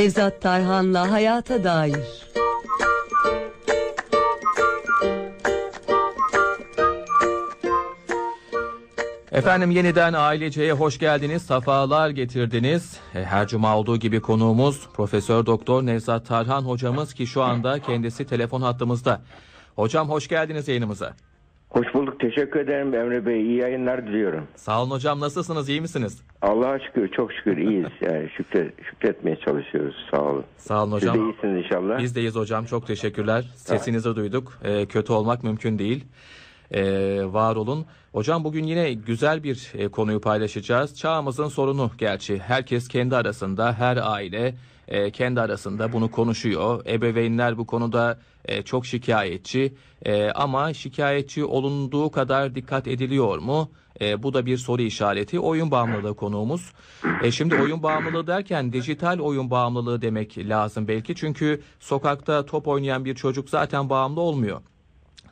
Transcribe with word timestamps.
Nevzat 0.00 0.40
Tarhan'la 0.40 1.10
Hayata 1.12 1.64
Dair 1.64 1.96
Efendim 9.32 9.70
yeniden 9.70 10.12
aileceye 10.12 10.72
hoş 10.72 10.98
geldiniz, 10.98 11.42
safalar 11.42 12.10
getirdiniz. 12.10 12.96
E, 13.14 13.24
Her 13.24 13.48
cuma 13.48 13.76
olduğu 13.76 13.96
gibi 13.96 14.20
konuğumuz 14.20 14.88
Profesör 14.94 15.46
Doktor 15.46 15.86
Nevzat 15.86 16.26
Tarhan 16.26 16.62
hocamız 16.62 17.14
ki 17.14 17.26
şu 17.26 17.42
anda 17.42 17.78
kendisi 17.78 18.26
telefon 18.26 18.62
hattımızda. 18.62 19.22
Hocam 19.76 20.08
hoş 20.08 20.28
geldiniz 20.28 20.68
yayınımıza. 20.68 21.16
Hoş 21.70 21.94
bulduk. 21.94 22.20
Teşekkür 22.20 22.60
ederim 22.60 22.94
Emre 22.94 23.26
Bey. 23.26 23.42
İyi 23.42 23.56
yayınlar 23.56 24.06
diliyorum. 24.06 24.46
Sağ 24.56 24.82
olun 24.82 24.90
hocam 24.90 25.20
nasılsınız, 25.20 25.68
iyi 25.68 25.80
misiniz? 25.80 26.22
Allah'a 26.42 26.78
şükür, 26.78 27.08
çok 27.08 27.32
şükür 27.32 27.56
iyiyiz. 27.56 27.88
Yani 28.00 28.30
şükret, 28.36 28.74
şükretmeye 28.90 29.36
çalışıyoruz. 29.36 29.94
Sağ 30.10 30.22
olun. 30.22 30.44
Sağ 30.56 30.84
olun 30.84 30.98
Siz 30.98 31.06
de 31.08 31.10
hocam. 31.10 31.30
iyisiniz 31.30 31.64
inşallah. 31.64 31.98
Biz 31.98 32.14
deyiz 32.14 32.36
hocam, 32.36 32.64
çok 32.64 32.86
teşekkürler. 32.86 33.50
Sesinizi 33.56 34.16
duyduk. 34.16 34.58
E, 34.64 34.86
kötü 34.86 35.12
olmak 35.12 35.44
mümkün 35.44 35.78
değil. 35.78 36.04
E, 36.70 36.82
var 37.24 37.56
olun. 37.56 37.86
Hocam 38.12 38.44
bugün 38.44 38.64
yine 38.64 38.92
güzel 38.92 39.42
bir 39.42 39.72
e, 39.78 39.88
konuyu 39.88 40.20
paylaşacağız. 40.20 40.98
Çağımızın 40.98 41.48
sorunu 41.48 41.90
gerçi. 41.98 42.38
Herkes 42.38 42.88
kendi 42.88 43.16
arasında, 43.16 43.72
her 43.72 43.96
aile 43.96 44.54
e, 44.90 45.10
kendi 45.10 45.40
arasında 45.40 45.92
bunu 45.92 46.10
konuşuyor. 46.10 46.86
Ebeveynler 46.86 47.58
bu 47.58 47.66
konuda 47.66 48.18
e, 48.44 48.62
çok 48.62 48.86
şikayetçi. 48.86 49.74
E, 50.02 50.30
ama 50.30 50.74
şikayetçi 50.74 51.44
olunduğu 51.44 52.10
kadar 52.10 52.54
dikkat 52.54 52.88
ediliyor 52.88 53.38
mu? 53.38 53.70
E, 54.00 54.22
bu 54.22 54.34
da 54.34 54.46
bir 54.46 54.56
soru 54.56 54.82
işareti. 54.82 55.40
Oyun 55.40 55.70
bağımlılığı 55.70 56.16
konuğumuz. 56.16 56.72
E, 57.22 57.30
şimdi 57.30 57.54
oyun 57.54 57.82
bağımlılığı 57.82 58.26
derken 58.26 58.72
dijital 58.72 59.18
oyun 59.18 59.50
bağımlılığı 59.50 60.02
demek 60.02 60.38
lazım 60.38 60.88
belki. 60.88 61.14
Çünkü 61.14 61.62
sokakta 61.80 62.46
top 62.46 62.68
oynayan 62.68 63.04
bir 63.04 63.14
çocuk 63.14 63.50
zaten 63.50 63.90
bağımlı 63.90 64.20
olmuyor. 64.20 64.60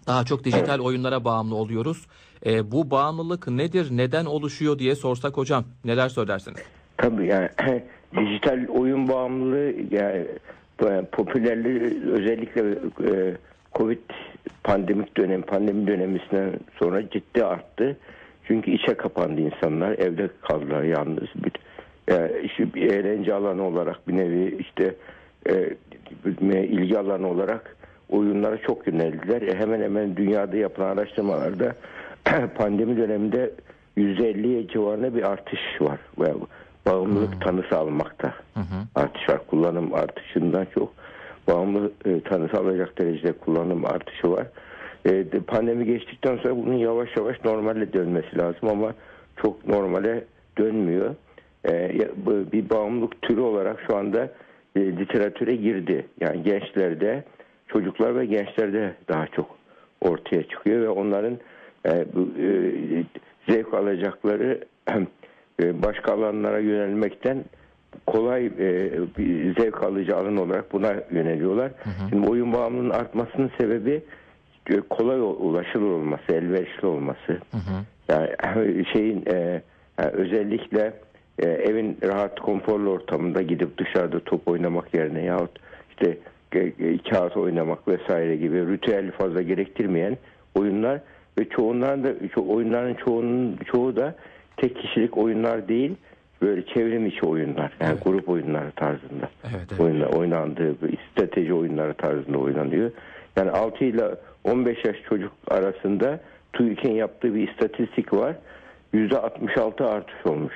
Daha 0.07 0.25
çok 0.25 0.45
dijital 0.45 0.79
oyunlara 0.79 1.25
bağımlı 1.25 1.55
oluyoruz. 1.55 2.07
E, 2.47 2.73
bu 2.73 2.91
bağımlılık 2.91 3.49
nedir, 3.49 3.89
neden 3.91 4.25
oluşuyor 4.25 4.79
diye 4.79 4.95
sorsak 4.95 5.37
hocam 5.37 5.65
neler 5.85 6.09
söylersiniz? 6.09 6.61
Tabii 6.99 7.27
yani 7.27 7.49
dijital 8.17 8.67
oyun 8.69 9.09
bağımlılığı 9.09 9.75
yani 9.91 10.27
e, 10.85 11.03
popülerliği 11.13 12.03
özellikle 12.13 12.61
e, 13.13 13.35
Covid 13.75 13.99
pandemik 14.65 15.17
dönem, 15.17 15.43
pandemi 15.43 15.87
döneminden 15.87 16.53
sonra 16.79 17.11
ciddi 17.11 17.45
arttı. 17.45 17.97
Çünkü 18.45 18.71
içe 18.71 18.95
kapandı 18.95 19.41
insanlar, 19.41 19.91
evde 19.91 20.29
kaldılar 20.43 20.83
yalnız. 20.83 21.29
Bir, 21.45 21.53
yani 22.09 22.31
işte 22.45 22.75
bir 22.75 22.93
eğlence 22.93 23.35
alanı 23.35 23.63
olarak 23.63 24.09
bir 24.09 24.17
nevi 24.17 24.57
işte 24.61 24.95
e, 25.51 25.75
ilgi 26.43 26.99
alanı 26.99 27.29
olarak 27.29 27.77
oyunlara 28.11 28.59
çok 28.59 28.87
yöneldiler. 28.87 29.43
E, 29.43 29.55
hemen 29.55 29.81
hemen 29.81 30.17
dünyada 30.17 30.57
yapılan 30.57 30.97
araştırmalarda 30.97 31.75
pandemi 32.55 32.97
döneminde 32.97 33.51
%50'ye 33.97 34.69
civarında 34.69 35.15
bir 35.15 35.23
artış 35.23 35.61
var. 35.81 35.99
Ve 36.19 36.35
bağımlılık 36.89 37.41
tanısı 37.41 37.79
almakta 37.79 38.35
artış 38.95 39.29
var. 39.29 39.47
Kullanım 39.47 39.95
artışından 39.95 40.67
çok 40.75 40.93
bağımlı 41.49 41.93
e, 42.05 42.21
tanısı 42.21 42.57
alacak 42.57 42.99
derecede 42.99 43.33
kullanım 43.33 43.85
artışı 43.85 44.31
var. 44.31 44.47
E, 45.05 45.11
de- 45.11 45.41
pandemi 45.41 45.85
geçtikten 45.85 46.37
sonra 46.37 46.57
bunun 46.57 46.75
yavaş 46.75 47.17
yavaş 47.17 47.45
normale 47.45 47.93
dönmesi 47.93 48.39
lazım 48.39 48.69
ama 48.69 48.95
çok 49.43 49.67
normale 49.67 50.25
dönmüyor. 50.59 51.15
E, 51.69 51.99
bir 52.53 52.71
bağımlılık 52.71 53.23
türü 53.23 53.41
olarak 53.41 53.81
şu 53.87 53.97
anda 53.97 54.29
e, 54.77 54.81
literatüre 54.81 55.57
girdi. 55.57 56.07
Yani 56.21 56.43
gençlerde, 56.43 57.25
çocuklar 57.69 58.17
ve 58.17 58.27
gençlerde 58.27 58.95
daha 59.09 59.27
çok 59.27 59.59
ortaya 60.01 60.43
çıkıyor 60.49 60.83
ve 60.83 60.89
onların 60.89 61.39
e, 61.87 62.07
bu, 62.15 62.29
e, 62.43 62.51
zevk 63.49 63.75
alacakları 63.75 64.61
başka 65.61 66.13
alanlara 66.13 66.59
yönelmekten 66.59 67.45
kolay 68.07 68.47
e, 68.47 68.91
bir 69.19 69.55
zevk 69.61 69.83
alıcı 69.83 70.17
alan 70.17 70.37
olarak 70.37 70.73
buna 70.73 70.95
yöneliyorlar. 71.11 71.73
Şimdi 72.11 72.31
oyun 72.31 72.53
bağımlılığının 72.53 72.91
artmasının 72.91 73.51
sebebi 73.61 74.03
e, 74.71 74.81
kolay 74.81 75.21
ulaşılır 75.21 75.91
olması, 75.91 76.33
elverişli 76.33 76.87
olması. 76.87 77.39
Yani 78.09 78.85
şeyin 78.93 79.25
e, 79.27 79.63
yani 79.99 80.11
özellikle 80.13 80.93
e, 81.39 81.49
evin 81.49 81.99
rahat 82.03 82.41
konforlu 82.41 82.91
ortamında 82.91 83.43
gidip 83.43 83.79
dışarıda 83.79 84.21
top 84.21 84.49
oynamak 84.49 84.95
yerine 84.95 85.23
yahut 85.25 85.51
işte 85.91 86.19
e, 86.53 86.59
e, 86.59 86.99
kağıt 86.99 87.37
oynamak 87.37 87.89
vesaire 87.89 88.37
gibi 88.37 88.67
ritüel 88.73 89.11
fazla 89.13 89.43
gerektirmeyen 89.43 90.17
oyunlar 90.55 91.01
ve 91.39 91.49
çoğunların 91.49 92.05
da 92.05 92.11
ço- 92.11 92.49
oyunların 92.49 92.95
çoğunun 92.95 93.57
çoğu 93.73 93.97
da 93.97 94.15
tek 94.61 94.77
kişilik 94.77 95.17
oyunlar 95.19 95.69
değil 95.69 95.95
böyle 96.43 96.67
çevrim 96.67 97.07
içi 97.07 97.27
oyunlar 97.27 97.73
yani 97.81 97.93
Evet. 97.93 98.05
grup 98.05 98.29
oyunları 98.29 98.71
tarzında 98.71 99.29
Evet, 99.45 99.67
evet. 99.71 99.81
oyunlar 99.81 100.07
oynandığı 100.07 100.75
strateji 101.13 101.55
oyunları 101.55 101.95
tarzında 101.95 102.39
oynanıyor. 102.39 102.91
Yani 103.37 103.51
6 103.51 103.85
ile 103.85 104.05
15 104.45 104.85
yaş 104.85 104.97
çocuk 105.09 105.33
arasında 105.49 106.21
TÜİK'in 106.53 106.93
yaptığı 106.93 107.35
bir 107.35 107.49
istatistik 107.49 108.13
var. 108.13 108.37
%66 108.95 109.85
artış 109.85 110.27
olmuş. 110.27 110.55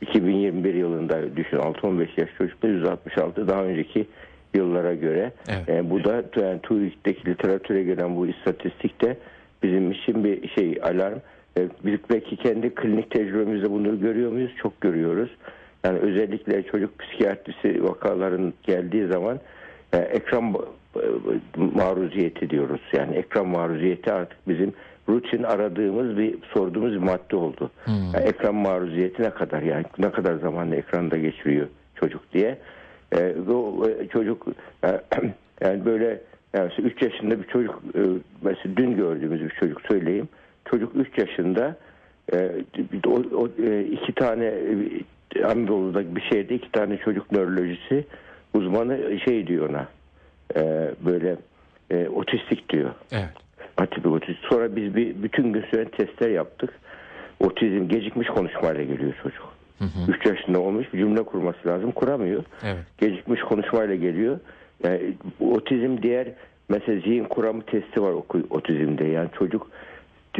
2021 0.00 0.74
yılında 0.74 1.36
düşün 1.36 1.56
6-15 1.56 2.08
yaş 2.16 2.28
çocukta 2.38 2.68
%66 2.68 3.48
daha 3.48 3.64
önceki 3.64 4.06
yıllara 4.54 4.94
göre. 4.94 5.32
Evet. 5.48 5.68
E, 5.68 5.90
bu 5.90 6.04
da 6.04 6.24
yani 6.36 6.60
TÜİK'teki 6.62 7.26
literatüre 7.30 7.82
gelen 7.82 8.16
bu 8.16 8.26
istatistikte 8.26 9.16
bizim 9.62 9.92
için 9.92 10.24
bir 10.24 10.48
şey 10.48 10.78
alarm. 10.82 11.18
E, 11.58 11.68
belki 12.10 12.36
kendi 12.36 12.74
klinik 12.74 13.10
tecrübemizde 13.10 13.70
bunu 13.70 14.00
görüyor 14.00 14.32
muyuz? 14.32 14.50
Çok 14.56 14.80
görüyoruz. 14.80 15.30
Yani 15.84 15.98
özellikle 15.98 16.62
çocuk 16.62 16.98
psikiyatrisi 16.98 17.84
vakaların 17.84 18.54
geldiği 18.62 19.06
zaman 19.06 19.40
e, 19.92 19.96
ekran 19.98 20.54
ba- 20.54 20.68
maruziyeti 21.74 22.50
diyoruz. 22.50 22.80
Yani 22.92 23.16
ekran 23.16 23.48
maruziyeti 23.48 24.12
artık 24.12 24.38
bizim 24.48 24.72
rutin 25.08 25.42
aradığımız 25.42 26.18
bir 26.18 26.34
sorduğumuz 26.54 26.92
bir 26.92 26.98
madde 26.98 27.36
oldu. 27.36 27.70
Yani 28.14 28.24
ekran 28.24 28.54
maruziyeti 28.54 29.22
ne 29.22 29.30
kadar 29.30 29.62
yani 29.62 29.84
ne 29.98 30.10
kadar 30.10 30.34
zamanla 30.34 30.76
ekranda 30.76 31.16
geçiriyor 31.16 31.66
çocuk 31.94 32.32
diye. 32.32 32.58
E, 33.16 33.34
bu 33.46 33.88
e, 33.90 34.08
çocuk 34.08 34.46
e, 34.84 34.88
yani 35.60 35.84
böyle 35.84 36.20
yani 36.54 36.70
3 36.78 37.02
yaşında 37.02 37.42
bir 37.42 37.46
çocuk 37.46 37.82
e, 37.94 38.00
mesela 38.42 38.76
dün 38.76 38.96
gördüğümüz 38.96 39.44
bir 39.44 39.50
çocuk 39.60 39.80
söyleyeyim. 39.82 40.28
Çocuk 40.70 40.96
3 40.96 41.18
yaşında 41.18 41.76
e, 42.32 42.50
o, 43.06 43.22
o, 43.36 43.48
e, 43.62 43.82
iki 43.82 44.12
tane 44.12 44.44
e, 44.44 45.44
Anadolu'da 45.44 46.16
bir 46.16 46.20
şehirde 46.20 46.54
iki 46.54 46.72
tane 46.72 46.96
çocuk 46.96 47.32
nörolojisi 47.32 48.04
uzmanı 48.54 49.20
şey 49.24 49.46
diyor 49.46 49.70
ona 49.70 49.88
e, 50.56 50.90
böyle 51.04 51.36
e, 51.90 52.08
otistik 52.08 52.68
diyor. 52.68 52.90
Evet. 53.12 53.30
Atipik 53.76 54.12
otizm. 54.12 54.38
Sonra 54.50 54.76
biz 54.76 54.96
bir 54.96 55.22
bütün 55.22 55.52
gün 55.52 55.62
süren 55.62 55.88
testler 55.88 56.30
yaptık. 56.30 56.70
Otizm 57.40 57.88
gecikmiş 57.88 58.28
konuşmayla 58.28 58.82
geliyor 58.82 59.14
çocuk. 59.22 59.54
3 60.08 60.26
yaşında 60.26 60.60
olmuş 60.60 60.92
bir 60.92 60.98
cümle 60.98 61.22
kurması 61.22 61.68
lazım. 61.68 61.92
Kuramıyor. 61.92 62.44
Evet. 62.64 62.84
Gecikmiş 62.98 63.40
konuşmayla 63.40 63.94
geliyor. 63.94 64.40
Yani 64.84 65.14
otizm 65.40 66.02
diğer 66.02 66.28
mesela 66.68 67.00
zihin 67.00 67.24
kuramı 67.24 67.62
testi 67.62 68.02
var 68.02 68.12
otizmde. 68.50 69.04
Yani 69.04 69.28
çocuk 69.38 69.70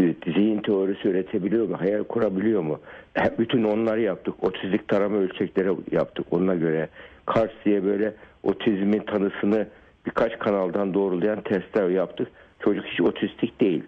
zihin 0.02 0.58
teorisi 0.62 1.08
üretebiliyor 1.08 1.68
mu? 1.68 1.80
Hayal 1.80 2.04
kurabiliyor 2.04 2.62
mu? 2.62 2.80
Bütün 3.38 3.64
onları 3.64 4.00
yaptık. 4.00 4.34
Otizlik 4.44 4.88
tarama 4.88 5.16
ölçekleri 5.16 5.68
yaptık. 5.90 6.26
Ona 6.30 6.54
göre 6.54 6.88
Kars 7.26 7.50
diye 7.64 7.84
böyle 7.84 8.12
otizmin 8.42 9.00
tanısını 9.00 9.66
birkaç 10.06 10.38
kanaldan 10.38 10.94
doğrulayan 10.94 11.40
testler 11.40 11.88
yaptık. 11.88 12.28
Çocuk 12.60 12.84
hiç 12.84 13.00
otistik 13.00 13.60
değil. 13.60 13.82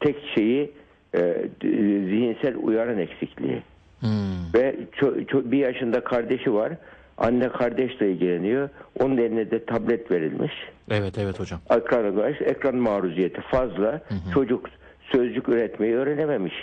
Tek 0.00 0.16
şeyi 0.34 0.70
e, 1.14 1.34
zihinsel 2.08 2.54
uyaran 2.62 2.98
eksikliği. 2.98 3.62
Ve 4.54 4.76
ço- 5.00 5.26
ço- 5.26 5.50
bir 5.50 5.58
yaşında 5.58 6.04
kardeşi 6.04 6.54
var. 6.54 6.72
Anne 7.18 7.48
kardeşle 7.48 8.10
ilgileniyor. 8.12 8.68
Onun 9.00 9.16
eline 9.16 9.50
de 9.50 9.64
tablet 9.64 10.10
verilmiş. 10.10 10.52
Evet 10.90 11.18
evet 11.18 11.40
hocam. 11.40 11.60
Ekran, 11.70 12.34
ekran 12.44 12.76
maruziyeti 12.76 13.40
fazla. 13.40 14.00
Çocuk 14.34 14.70
sözcük 15.12 15.48
üretmeyi 15.48 15.94
öğrenememiş. 15.94 16.54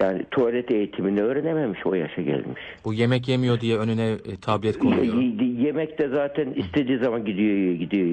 yani 0.00 0.24
tuvalet 0.30 0.70
eğitimini 0.70 1.22
öğrenememiş 1.22 1.86
o 1.86 1.94
yaşa 1.94 2.22
gelmiş. 2.22 2.62
Bu 2.84 2.94
yemek 2.94 3.28
yemiyor 3.28 3.60
diye 3.60 3.78
önüne 3.78 4.10
e, 4.10 4.36
tablet 4.42 4.78
konuyor. 4.78 5.14
Yemek 5.58 5.98
de 5.98 6.08
zaten 6.08 6.52
istediği 6.52 6.98
zaman 6.98 7.24
gidiyor 7.24 7.74
gidiyor. 7.74 8.06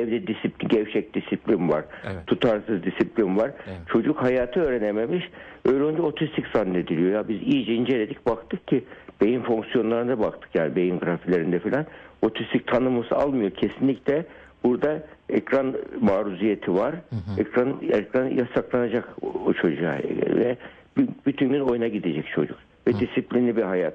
Evde 0.00 0.26
disiplin, 0.26 0.68
gevşek 0.68 1.14
disiplin 1.14 1.68
var. 1.68 1.84
Evet. 2.04 2.26
Tutarsız 2.26 2.84
disiplin 2.84 3.36
var. 3.36 3.50
Evet. 3.66 3.78
Çocuk 3.92 4.22
hayatı 4.22 4.60
öğrenememiş. 4.60 5.24
Olunca 5.68 6.02
otistik 6.02 6.46
zannediliyor. 6.54 7.12
Ya 7.12 7.28
biz 7.28 7.42
iyice 7.42 7.74
inceledik 7.74 8.26
baktık 8.26 8.68
ki 8.68 8.84
beyin 9.20 9.42
fonksiyonlarına 9.42 10.18
baktık 10.18 10.54
yani 10.54 10.76
beyin 10.76 10.98
grafilerinde 10.98 11.58
falan. 11.58 11.86
Otistik 12.22 12.66
tanımısı 12.66 13.16
almıyor 13.16 13.50
kesinlikle. 13.50 14.26
Burada 14.64 15.02
ekran 15.32 15.74
maruziyeti 16.00 16.74
var. 16.74 16.94
Ekran 17.38 17.76
ekran 17.90 18.26
yasaklanacak 18.26 19.08
o, 19.22 19.26
o 19.46 19.52
çocuğa 19.52 19.98
ve 20.36 20.56
bütün 21.26 21.48
gün 21.48 21.60
oyuna 21.60 21.88
gidecek 21.88 22.26
çocuk. 22.34 22.58
Ve 22.86 22.92
disiplinli 22.92 23.56
bir 23.56 23.62
hayat 23.62 23.94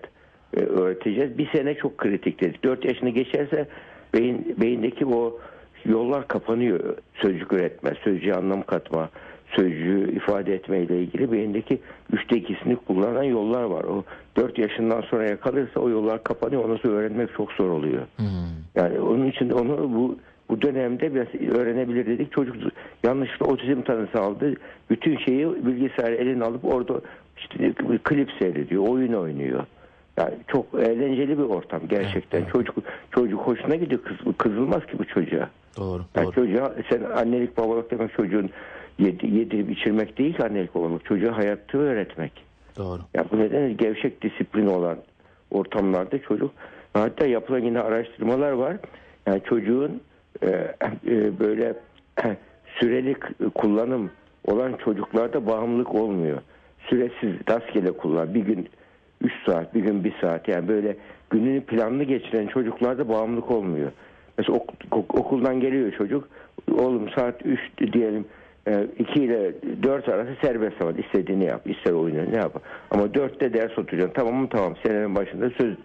e, 0.57 0.59
öğreteceğiz. 0.59 1.37
Bir 1.37 1.49
sene 1.51 1.75
çok 1.75 1.97
kritik 1.97 2.41
dedik. 2.41 2.63
4 2.63 2.85
yaşını 2.85 3.09
geçerse 3.09 3.67
beyin 4.13 4.55
beyindeki 4.61 5.05
o 5.05 5.39
yollar 5.85 6.27
kapanıyor. 6.27 6.97
Sözcük 7.21 7.53
üretme, 7.53 7.93
sözcüğe 8.03 8.33
anlam 8.33 8.61
katma, 8.61 9.09
sözcüğü 9.55 10.15
ifade 10.15 10.53
etme 10.53 10.81
ile 10.81 10.99
ilgili 10.99 11.31
beyindeki 11.31 11.79
üçte 12.13 12.37
ikisini 12.37 12.75
kullanan 12.75 13.23
yollar 13.23 13.63
var. 13.63 13.83
O 13.83 14.03
4 14.37 14.57
yaşından 14.57 15.01
sonra 15.01 15.23
yakalırsa 15.29 15.79
o 15.79 15.89
yollar 15.89 16.23
kapanıyor. 16.23 16.63
Onu 16.65 16.79
öğrenmek 16.83 17.33
çok 17.37 17.51
zor 17.51 17.69
oluyor. 17.69 18.01
Yani 18.75 18.99
onun 18.99 19.27
için 19.27 19.49
onu 19.49 19.93
bu 19.95 20.17
bu 20.49 20.61
dönemde 20.61 21.15
biraz 21.15 21.27
öğrenebilir 21.57 22.05
dedik. 22.05 22.31
Çocuk 22.31 22.55
yanlışlıkla 23.03 23.45
otizm 23.45 23.81
tanısı 23.81 24.19
aldı. 24.21 24.53
Bütün 24.89 25.17
şeyi 25.17 25.65
bilgisayarı 25.65 26.15
eline 26.15 26.43
alıp 26.43 26.65
orada 26.65 27.01
işte 27.37 27.73
klip 28.03 28.31
seyrediyor, 28.39 28.87
oyun 28.87 29.13
oynuyor. 29.13 29.63
Yani 30.17 30.33
çok 30.47 30.65
eğlenceli 30.73 31.37
bir 31.37 31.43
ortam 31.43 31.81
gerçekten. 31.89 32.45
Çocuk 32.45 32.75
çocuk 33.11 33.39
hoşuna 33.41 33.75
gidiyor. 33.75 34.01
Kız, 34.01 34.17
kızılmaz 34.37 34.85
ki 34.85 34.99
bu 34.99 35.05
çocuğa. 35.05 35.49
Doğru, 35.77 36.01
Yani 36.15 36.25
doğru. 36.25 36.35
çocuğa 36.35 36.73
sen 36.89 37.01
annelik 37.15 37.57
babalık 37.57 37.91
demek 37.91 38.13
çocuğun 38.13 38.49
yedi, 38.99 39.27
yedirip 39.35 39.71
içirmek 39.71 40.17
değil 40.17 40.33
ki 40.37 40.43
annelik 40.43 40.75
babalık. 40.75 41.05
Çocuğa 41.05 41.37
hayatı 41.37 41.77
öğretmek. 41.77 42.31
Doğru. 42.77 43.01
Ya 43.13 43.25
bu 43.31 43.39
nedenle 43.39 43.73
gevşek 43.73 44.21
disiplin 44.21 44.67
olan 44.67 44.97
ortamlarda 45.51 46.19
çocuk 46.19 46.51
hatta 46.93 47.25
yapılan 47.25 47.59
yine 47.59 47.79
araştırmalar 47.79 48.51
var. 48.51 48.77
Yani 49.27 49.41
çocuğun 49.49 50.01
böyle 51.39 51.73
süreli 52.79 53.15
kullanım 53.55 54.11
olan 54.47 54.73
çocuklarda 54.85 55.45
bağımlılık 55.47 55.95
olmuyor. 55.95 56.37
Süresiz 56.89 57.33
rastgele 57.49 57.91
kullan. 57.91 58.33
Bir 58.33 58.39
gün 58.39 58.69
3 59.21 59.31
saat, 59.45 59.75
bir 59.75 59.79
gün 59.81 60.03
1 60.03 60.13
saat 60.21 60.47
yani 60.47 60.67
böyle 60.67 60.97
gününü 61.29 61.61
planlı 61.61 62.03
geçiren 62.03 62.47
çocuklarda 62.47 63.09
bağımlılık 63.09 63.51
olmuyor. 63.51 63.91
Mesela 64.37 64.57
ok- 64.57 64.73
ok- 64.91 65.15
okuldan 65.19 65.59
geliyor 65.59 65.91
çocuk. 65.91 66.27
Oğlum 66.71 67.09
saat 67.09 67.45
3 67.45 67.59
diyelim 67.93 68.25
2 68.99 69.23
ile 69.23 69.53
4 69.83 70.09
arası 70.09 70.31
serbest 70.41 70.77
zaman 70.81 70.95
istediğini 70.97 71.45
yap. 71.45 71.69
ister 71.69 71.91
oyunu 71.91 72.31
ne 72.31 72.37
yap. 72.37 72.61
Ama 72.91 73.03
4'te 73.03 73.53
ders 73.53 73.77
oturacaksın. 73.77 74.13
Tamam 74.13 74.35
mı? 74.35 74.47
Tamam. 74.49 74.75
Senenin 74.85 75.15
başında 75.15 75.49
söz 75.49 75.75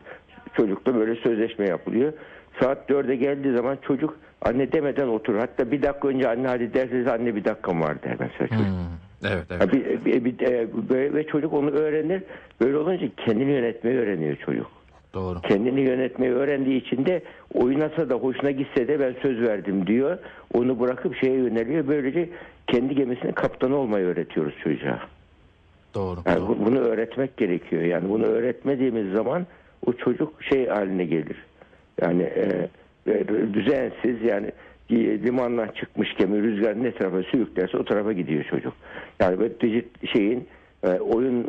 çocukla 0.57 0.95
böyle 0.95 1.15
sözleşme 1.15 1.67
yapılıyor. 1.69 2.13
Saat 2.61 2.91
4'e 2.91 3.17
geldiği 3.17 3.53
zaman 3.57 3.79
çocuk 3.87 4.17
anne 4.43 4.73
demeden 4.73 5.09
oturur. 5.09 5.39
Hatta 5.39 5.71
bir 5.71 5.83
dakika 5.83 6.09
önce 6.09 6.29
anne 6.29 6.49
hadi 6.49 6.75
derseniz 6.75 7.07
anne 7.07 7.37
bir 7.37 7.45
dakikam 7.45 7.81
var 7.83 8.03
der 8.03 8.17
mesela 8.21 8.49
çocuk. 8.49 8.65
Hmm, 8.67 9.31
Evet, 9.33 9.45
evet. 9.51 9.73
Bir- 9.73 10.05
bir- 10.05 10.25
bir- 10.25 10.47
e, 10.47 10.67
böyle- 10.89 11.15
ve 11.15 11.27
çocuk 11.27 11.53
onu 11.53 11.71
öğrenir. 11.71 12.23
Böyle 12.61 12.77
olunca 12.77 13.09
kendini 13.17 13.51
yönetmeyi 13.53 13.99
öğreniyor 13.99 14.37
çocuk. 14.37 14.67
Doğru. 15.15 15.41
Kendini 15.41 15.81
yönetmeyi 15.81 16.33
öğrendiği 16.33 16.81
için 16.81 17.07
de 17.07 17.23
oynasa 17.55 18.09
da 18.11 18.15
hoşuna 18.15 18.51
gitse 18.51 18.89
de 18.89 19.01
ben 19.01 19.15
söz 19.23 19.41
verdim 19.41 19.87
diyor. 19.87 20.19
Onu 20.55 20.81
bırakıp 20.81 21.17
şeye 21.17 21.35
yöneliyor. 21.37 21.89
Böylece 21.89 22.29
kendi 22.67 22.95
gemisinin 22.95 23.33
kaptanı 23.33 23.77
olmayı 23.77 24.07
öğretiyoruz 24.07 24.55
çocuğa. 24.65 25.01
Doğru. 25.95 26.21
Yani 26.27 26.41
doğru. 26.41 26.49
bu- 26.49 26.67
bunu 26.67 26.79
öğretmek 26.79 27.37
gerekiyor. 27.37 27.83
Yani 27.83 28.09
bunu 28.09 28.25
öğretmediğimiz 28.25 29.13
zaman 29.13 29.47
o 29.87 29.93
çocuk 29.93 30.43
şey 30.43 30.67
haline 30.67 31.05
gelir. 31.05 31.37
Yani 32.03 32.23
e, 32.23 32.69
düzensiz 33.53 34.23
yani 34.23 34.53
e, 34.91 35.23
limandan 35.23 35.69
çıkmış 35.69 36.15
gemi 36.19 36.43
rüzgar 36.43 36.83
ne 36.83 36.93
tarafa 36.93 37.23
sürüklerse 37.23 37.79
o 37.79 37.85
tarafa 37.85 38.13
gidiyor 38.13 38.45
çocuk. 38.45 38.73
Yani 39.21 39.39
böyle 39.39 39.61
dijit, 39.61 40.13
şeyin 40.13 40.49
e, 40.83 40.89
oyun 40.89 41.45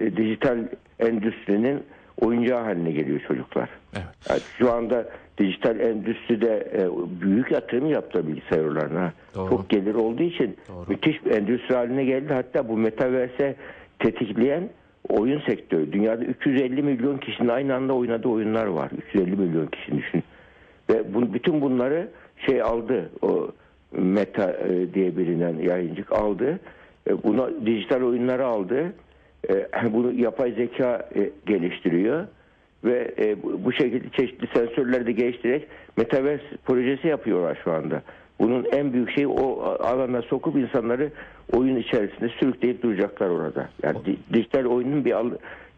e, 0.00 0.16
dijital 0.16 0.58
endüstrinin 0.98 1.82
oyuncağı 2.20 2.62
haline 2.62 2.92
geliyor 2.92 3.20
çocuklar. 3.28 3.68
Evet. 3.94 4.06
Yani 4.30 4.40
şu 4.58 4.72
anda 4.72 5.08
dijital 5.38 5.80
endüstride 5.80 6.68
e, 6.74 6.80
büyük 7.20 7.50
yatırım 7.50 7.86
yaptı 7.86 8.28
bilgisayarlarına. 8.28 9.12
Doğru. 9.34 9.50
Çok 9.50 9.70
gelir 9.70 9.94
olduğu 9.94 10.22
için 10.22 10.56
Doğru. 10.68 10.84
müthiş 10.88 11.24
bir 11.24 11.30
endüstri 11.30 11.74
haline 11.74 12.04
geldi. 12.04 12.32
Hatta 12.32 12.68
bu 12.68 12.76
metaverse 12.76 13.56
tetikleyen 13.98 14.68
oyun 15.08 15.40
sektörü. 15.40 15.92
Dünyada 15.92 16.24
350 16.24 16.82
milyon 16.82 17.18
kişinin 17.18 17.48
aynı 17.48 17.74
anda 17.74 17.92
oynadığı 17.92 18.28
oyunlar 18.28 18.66
var. 18.66 18.90
350 19.14 19.36
milyon 19.36 19.66
kişi 19.66 19.96
düşün. 19.98 20.22
Ve 20.92 21.14
bu, 21.14 21.34
bütün 21.34 21.60
bunları 21.60 22.08
şey 22.46 22.62
aldı. 22.62 23.10
O 23.22 23.48
meta 23.92 24.52
e, 24.52 24.94
diye 24.94 25.16
bilinen 25.16 25.58
yayıncık 25.58 26.12
aldı. 26.12 26.60
E, 27.10 27.22
buna 27.22 27.66
dijital 27.66 28.02
oyunları 28.02 28.46
aldı. 28.46 28.92
E, 29.50 29.66
bunu 29.92 30.12
yapay 30.12 30.52
zeka 30.52 31.08
e, 31.16 31.30
geliştiriyor 31.46 32.26
ve 32.84 33.14
e, 33.18 33.42
bu, 33.42 33.72
şekilde 33.72 34.10
çeşitli 34.10 34.46
sensörleri 34.54 35.06
de 35.06 35.12
geliştirerek 35.12 35.68
metaverse 35.96 36.44
projesi 36.64 37.08
yapıyorlar 37.08 37.58
şu 37.64 37.72
anda. 37.72 38.02
Bunun 38.40 38.66
en 38.72 38.92
büyük 38.92 39.10
şeyi 39.10 39.26
o 39.26 39.62
alana 39.62 40.22
sokup 40.22 40.56
insanları 40.56 41.10
oyun 41.52 41.76
içerisinde 41.76 42.28
sürükleyip 42.28 42.82
duracaklar 42.82 43.28
orada. 43.28 43.68
Yani 43.82 43.98
di- 44.04 44.34
dijital 44.34 44.64
oyunun 44.64 45.04
bir 45.04 45.12
al, 45.12 45.30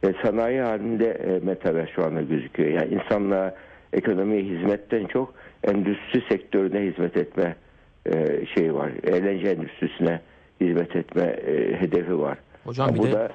e, 0.02 0.14
sanayi 0.24 0.60
halinde 0.60 1.10
e, 1.10 1.46
metaverse 1.46 1.92
şu 1.92 2.04
anda 2.04 2.22
gözüküyor. 2.22 2.68
Yani 2.70 2.94
insanlığa 2.94 3.54
ekonomiye 3.94 4.42
hizmetten 4.42 5.06
çok 5.06 5.34
endüstri 5.64 6.22
sektörüne 6.28 6.90
hizmet 6.92 7.16
etme 7.16 7.56
e, 8.06 8.46
şeyi 8.54 8.74
var. 8.74 8.90
Eğlence 9.04 9.48
endüstrisine 9.50 10.20
hizmet 10.60 10.96
etme 10.96 11.22
e, 11.22 11.80
hedefi 11.80 12.18
var. 12.18 12.38
Hocam 12.64 12.94
bir 12.94 12.98
bu 12.98 13.06
de- 13.06 13.12
da 13.12 13.30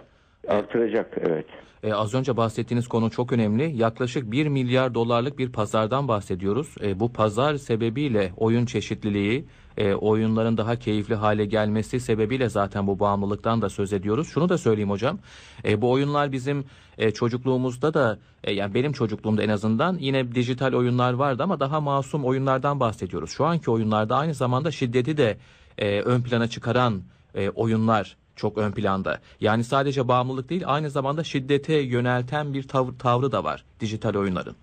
artıracak 0.47 1.17
evet. 1.27 1.45
E, 1.83 1.94
az 1.94 2.15
önce 2.15 2.38
bahsettiğiniz 2.38 2.88
konu 2.88 3.09
çok 3.11 3.31
önemli. 3.33 3.77
Yaklaşık 3.77 4.31
1 4.31 4.47
milyar 4.47 4.94
dolarlık 4.94 5.38
bir 5.39 5.51
pazardan 5.51 6.07
bahsediyoruz. 6.07 6.75
E, 6.83 7.00
bu 7.00 7.13
pazar 7.13 7.55
sebebiyle 7.55 8.31
oyun 8.38 8.65
çeşitliliği, 8.65 9.45
e, 9.79 9.93
oyunların 9.93 10.57
daha 10.57 10.75
keyifli 10.75 11.15
hale 11.15 11.45
gelmesi 11.45 11.99
sebebiyle 11.99 12.49
zaten 12.49 12.87
bu 12.87 12.99
bağımlılıktan 12.99 13.61
da 13.61 13.69
söz 13.69 13.93
ediyoruz. 13.93 14.27
Şunu 14.27 14.49
da 14.49 14.57
söyleyeyim 14.57 14.89
hocam. 14.89 15.19
E, 15.65 15.81
bu 15.81 15.91
oyunlar 15.91 16.31
bizim 16.31 16.65
e, 16.98 17.12
çocukluğumuzda 17.12 17.93
da 17.93 18.19
e, 18.43 18.53
yani 18.53 18.74
benim 18.74 18.91
çocukluğumda 18.91 19.43
en 19.43 19.50
azından 19.50 19.98
yine 20.00 20.36
dijital 20.36 20.74
oyunlar 20.74 21.13
vardı 21.13 21.43
ama 21.43 21.59
daha 21.59 21.81
masum 21.81 22.25
oyunlardan 22.25 22.79
bahsediyoruz. 22.79 23.29
Şu 23.31 23.45
anki 23.45 23.71
oyunlarda 23.71 24.15
aynı 24.15 24.33
zamanda 24.33 24.71
şiddeti 24.71 25.17
de 25.17 25.38
e, 25.77 26.01
ön 26.01 26.21
plana 26.21 26.48
çıkaran 26.48 27.01
e, 27.36 27.50
oyunlar 27.50 28.17
çok 28.36 28.57
ön 28.57 28.71
planda. 28.71 29.19
Yani 29.41 29.63
sadece 29.63 30.07
bağımlılık 30.07 30.50
değil 30.50 30.63
aynı 30.65 30.89
zamanda 30.89 31.24
şiddete 31.24 31.74
yönelten 31.74 32.53
bir 32.53 32.63
tav- 32.63 32.98
tavrı 32.98 33.31
da 33.31 33.43
var 33.43 33.63
dijital 33.79 34.15
oyunların. 34.15 34.55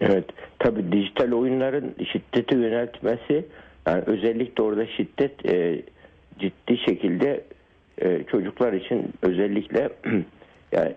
Evet. 0.00 0.24
Tabii 0.58 0.92
dijital 0.92 1.32
oyunların 1.32 1.94
şiddete 2.12 2.56
yöneltmesi 2.56 3.46
yani 3.86 4.02
özellikle 4.06 4.62
orada 4.62 4.86
şiddet 4.86 5.46
e, 5.46 5.82
ciddi 6.38 6.78
şekilde 6.78 7.44
e, 8.02 8.22
çocuklar 8.22 8.72
için 8.72 9.12
özellikle 9.22 9.88
yani 10.72 10.94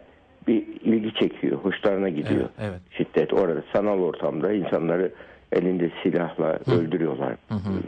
bir 0.48 0.68
ilgi 0.84 1.14
çekiyor. 1.14 1.58
Hoşlarına 1.58 2.10
gidiyor. 2.10 2.50
Evet, 2.60 2.70
evet. 2.72 2.80
Şiddet 2.92 3.34
orada 3.34 3.64
sanal 3.74 4.00
ortamda 4.00 4.54
insanları 4.54 5.12
elinde 5.52 5.92
silahla 6.04 6.60
öldürüyorlar 6.78 7.36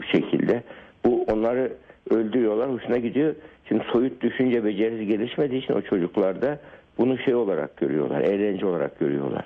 bir 0.00 0.06
şekilde. 0.06 0.62
Bu 1.04 1.22
onları 1.22 1.72
öldürüyorlar. 2.10 2.72
Hoşuna 2.72 2.96
gidiyor. 2.96 3.34
Şimdi 3.68 3.84
soyut 3.92 4.22
düşünce 4.22 4.64
becerisi 4.64 5.06
gelişmediği 5.06 5.62
için 5.62 5.74
o 5.74 5.82
çocuklarda 5.82 6.58
bunu 6.98 7.18
şey 7.18 7.34
olarak 7.34 7.76
görüyorlar. 7.76 8.20
Eğlence 8.20 8.66
olarak 8.66 8.98
görüyorlar. 8.98 9.44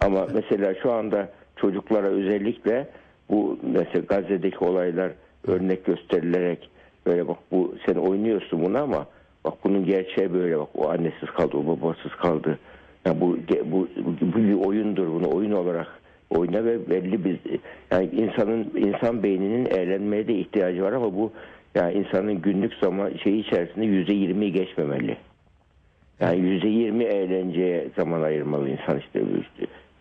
Ama 0.00 0.26
mesela 0.34 0.74
şu 0.82 0.92
anda 0.92 1.28
çocuklara 1.56 2.06
özellikle 2.06 2.88
bu 3.30 3.58
mesela 3.62 4.04
Gazze'deki 4.08 4.58
olaylar 4.58 5.12
örnek 5.46 5.84
gösterilerek 5.84 6.70
böyle 7.06 7.28
bak 7.28 7.38
bu 7.50 7.74
sen 7.86 7.94
oynuyorsun 7.94 8.64
bunu 8.64 8.78
ama 8.78 9.06
bak 9.44 9.54
bunun 9.64 9.84
gerçeği 9.84 10.32
böyle 10.32 10.58
bak 10.58 10.68
o 10.74 10.90
annesiz 10.90 11.30
kaldı 11.30 11.56
o 11.56 11.66
babasız 11.66 12.12
kaldı. 12.12 12.58
Ya 13.04 13.20
bu, 13.20 13.38
bu 13.64 13.88
bu 14.20 14.36
bir 14.36 14.66
oyundur 14.66 15.06
bunu 15.08 15.36
oyun 15.36 15.52
olarak 15.52 15.86
oyna 16.30 16.64
ve 16.64 16.90
belli 16.90 17.24
bir 17.24 17.38
yani 17.90 18.06
insanın 18.06 18.72
insan 18.76 19.22
beyninin 19.22 19.66
eğlenmeye 19.66 20.28
de 20.28 20.34
ihtiyacı 20.34 20.82
var 20.82 20.92
ama 20.92 21.14
bu 21.14 21.32
yani 21.74 21.94
insanın 21.94 22.42
günlük 22.42 22.74
zaman 22.74 23.10
şeyi 23.24 23.46
içerisinde 23.46 23.84
yüzde 23.84 24.12
yirmiyi 24.12 24.52
geçmemeli. 24.52 25.16
Yani 26.20 26.40
yüzde 26.40 26.68
yirmi 26.68 27.04
eğlenceye 27.04 27.88
zaman 27.96 28.22
ayırmalı 28.22 28.68
insan 28.68 28.98
işte 28.98 29.22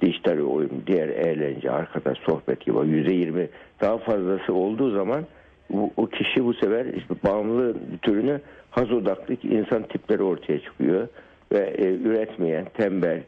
dijital 0.03 0.39
oyun, 0.39 0.83
diğer 0.87 1.09
eğlence, 1.09 1.71
arkadaş 1.71 2.17
sohbet 2.17 2.65
gibi 2.65 2.77
yüzde 2.87 3.13
yirmi 3.13 3.49
daha 3.81 3.97
fazlası 3.97 4.53
olduğu 4.53 4.91
zaman 4.91 5.25
bu, 5.69 5.91
o 5.97 6.07
kişi 6.07 6.45
bu 6.45 6.53
sefer 6.53 6.85
işte 6.85 7.15
bağımlı 7.25 7.75
türünü 8.01 8.41
haz 8.71 8.91
odaklı 8.91 9.35
insan 9.43 9.83
tipleri 9.83 10.23
ortaya 10.23 10.59
çıkıyor 10.59 11.07
ve 11.51 11.73
e, 11.77 11.93
üretmeyen, 11.93 12.65
tembel, 12.77 13.23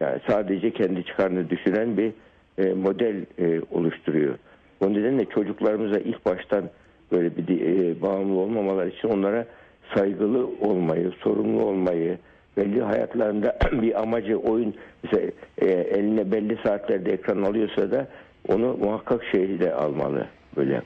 yani 0.00 0.20
sadece 0.28 0.70
kendi 0.70 1.04
çıkarını 1.04 1.50
düşünen 1.50 1.96
bir 1.96 2.12
e, 2.58 2.74
model 2.74 3.16
e, 3.38 3.60
oluşturuyor. 3.70 4.34
O 4.80 4.92
nedenle 4.92 5.24
çocuklarımıza 5.24 5.98
ilk 5.98 6.26
baştan 6.26 6.64
böyle 7.12 7.36
bir 7.36 7.60
e, 7.60 8.02
bağımlı 8.02 8.38
olmamalar 8.40 8.86
için 8.86 9.08
onlara 9.08 9.46
saygılı 9.94 10.46
olmayı, 10.60 11.10
sorumlu 11.10 11.64
olmayı, 11.64 12.18
belli 12.56 12.82
hayatlarında 12.82 13.58
bir 13.72 14.00
amacı 14.02 14.36
oyun 14.36 14.74
mesela 15.02 15.30
e, 15.58 15.66
eline 15.66 16.32
belli 16.32 16.58
saatlerde 16.66 17.12
ekran 17.12 17.42
alıyorsa 17.42 17.90
da 17.90 18.06
onu 18.48 18.76
muhakkak 18.76 19.24
şeyle 19.32 19.74
almalı 19.74 20.26
böyle 20.56 20.82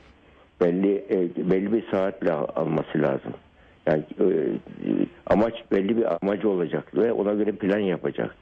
belli 0.61 0.95
e, 1.09 1.49
belli 1.51 1.73
bir 1.73 1.83
saatle 1.91 2.31
al- 2.31 2.47
alması 2.55 3.01
lazım. 3.01 3.33
Yani 3.87 4.03
e, 4.19 4.25
amaç 5.27 5.53
belli 5.71 5.97
bir 5.97 6.05
amacı 6.21 6.49
olacak 6.49 6.95
ve 6.95 7.11
ona 7.11 7.33
göre 7.33 7.51
plan 7.51 7.79
yapacak. 7.79 8.35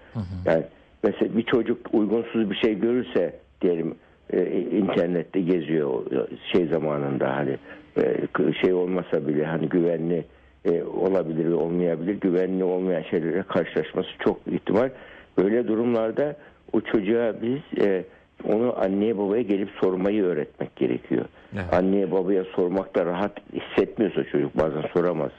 Yani 0.46 0.64
mesela 1.04 1.38
bir 1.38 1.44
çocuk 1.44 1.94
uygunsuz 1.94 2.50
bir 2.50 2.56
şey 2.56 2.80
görürse 2.80 3.34
diyelim 3.62 3.96
e, 4.34 4.60
internette 4.62 5.42
geziyor 5.42 6.04
şey 6.54 6.66
zamanında 6.68 7.36
hani 7.36 7.58
e, 7.98 8.18
şey 8.62 8.74
olmasa 8.74 9.28
bile 9.28 9.46
hani 9.46 9.70
güvenli 9.70 10.26
e, 10.66 10.84
olabilir 10.84 11.46
ve 11.46 11.54
olmayabilir. 11.54 12.20
Güvenli 12.20 12.64
olmayan 12.64 13.04
şeylere 13.04 13.44
karşılaşması 13.44 14.10
çok 14.26 14.40
ihtimal. 14.48 14.90
Böyle 15.38 15.68
durumlarda 15.68 16.36
o 16.74 16.82
çocuğa 16.82 17.34
biz 17.42 17.86
e, 17.86 18.04
onu 18.44 18.80
anneye 18.80 19.18
babaya 19.18 19.42
gelip 19.42 19.70
sormayı 19.82 20.24
öğretmek 20.24 20.76
gerekiyor. 20.76 21.26
Evet. 21.54 21.74
Anneye 21.74 22.12
babaya 22.12 22.44
sormakta 22.44 23.06
rahat 23.06 23.32
hissetmiyorsa 23.54 24.24
çocuk 24.24 24.58
bazen 24.58 24.82
soramaz 24.94 25.32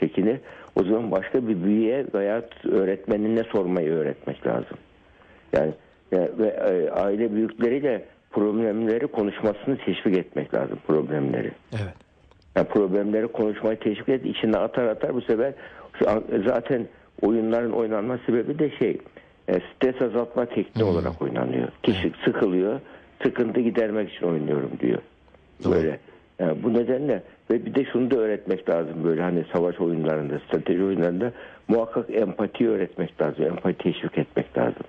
çekinir. 0.00 0.40
O 0.76 0.82
zaman 0.84 1.10
başka 1.10 1.48
bir 1.48 1.64
büyüye 1.64 2.06
veya 2.14 2.42
öğretmenine 2.64 3.42
sormayı 3.52 3.90
öğretmek 3.90 4.46
lazım. 4.46 4.78
Yani 5.52 5.72
e, 6.12 6.18
ve 6.38 6.48
e, 6.48 6.90
aile 6.90 7.34
büyükleriyle 7.34 8.04
problemleri 8.30 9.06
konuşmasını 9.06 9.76
teşvik 9.76 10.18
etmek 10.18 10.54
lazım 10.54 10.78
problemleri. 10.86 11.50
Evet. 11.72 11.94
Yani 12.56 12.66
problemleri 12.68 13.28
konuşmayı 13.28 13.78
teşvik 13.78 14.08
et, 14.08 14.26
içine 14.26 14.56
atar 14.56 14.86
atar 14.86 15.14
bu 15.14 15.20
sefer 15.20 15.52
an- 16.06 16.24
zaten 16.46 16.86
oyunların 17.22 17.72
oynanma 17.72 18.18
sebebi 18.26 18.58
de 18.58 18.70
şey 18.70 18.98
e, 19.48 19.52
stres 19.52 20.02
azaltma 20.02 20.46
tekniği 20.46 20.84
olarak 20.84 21.22
oynanıyor. 21.22 21.68
Kişi 21.82 22.12
sıkılıyor, 22.24 22.80
sıkıntı 23.22 23.60
gidermek 23.60 24.12
için 24.12 24.26
oynuyorum 24.26 24.70
diyor. 24.80 24.98
Böyle. 25.64 25.98
Yani 26.38 26.62
bu 26.62 26.74
nedenle 26.74 27.22
ve 27.50 27.66
bir 27.66 27.74
de 27.74 27.84
şunu 27.92 28.10
da 28.10 28.16
öğretmek 28.16 28.68
lazım 28.68 29.04
böyle 29.04 29.22
hani 29.22 29.44
savaş 29.52 29.80
oyunlarında, 29.80 30.38
strateji 30.38 30.84
oyunlarında 30.84 31.32
muhakkak 31.68 32.10
empati 32.14 32.68
öğretmek 32.68 33.22
lazım. 33.22 33.44
Empati 33.44 33.78
teşvik 33.78 34.18
etmek 34.18 34.58
lazım. 34.58 34.82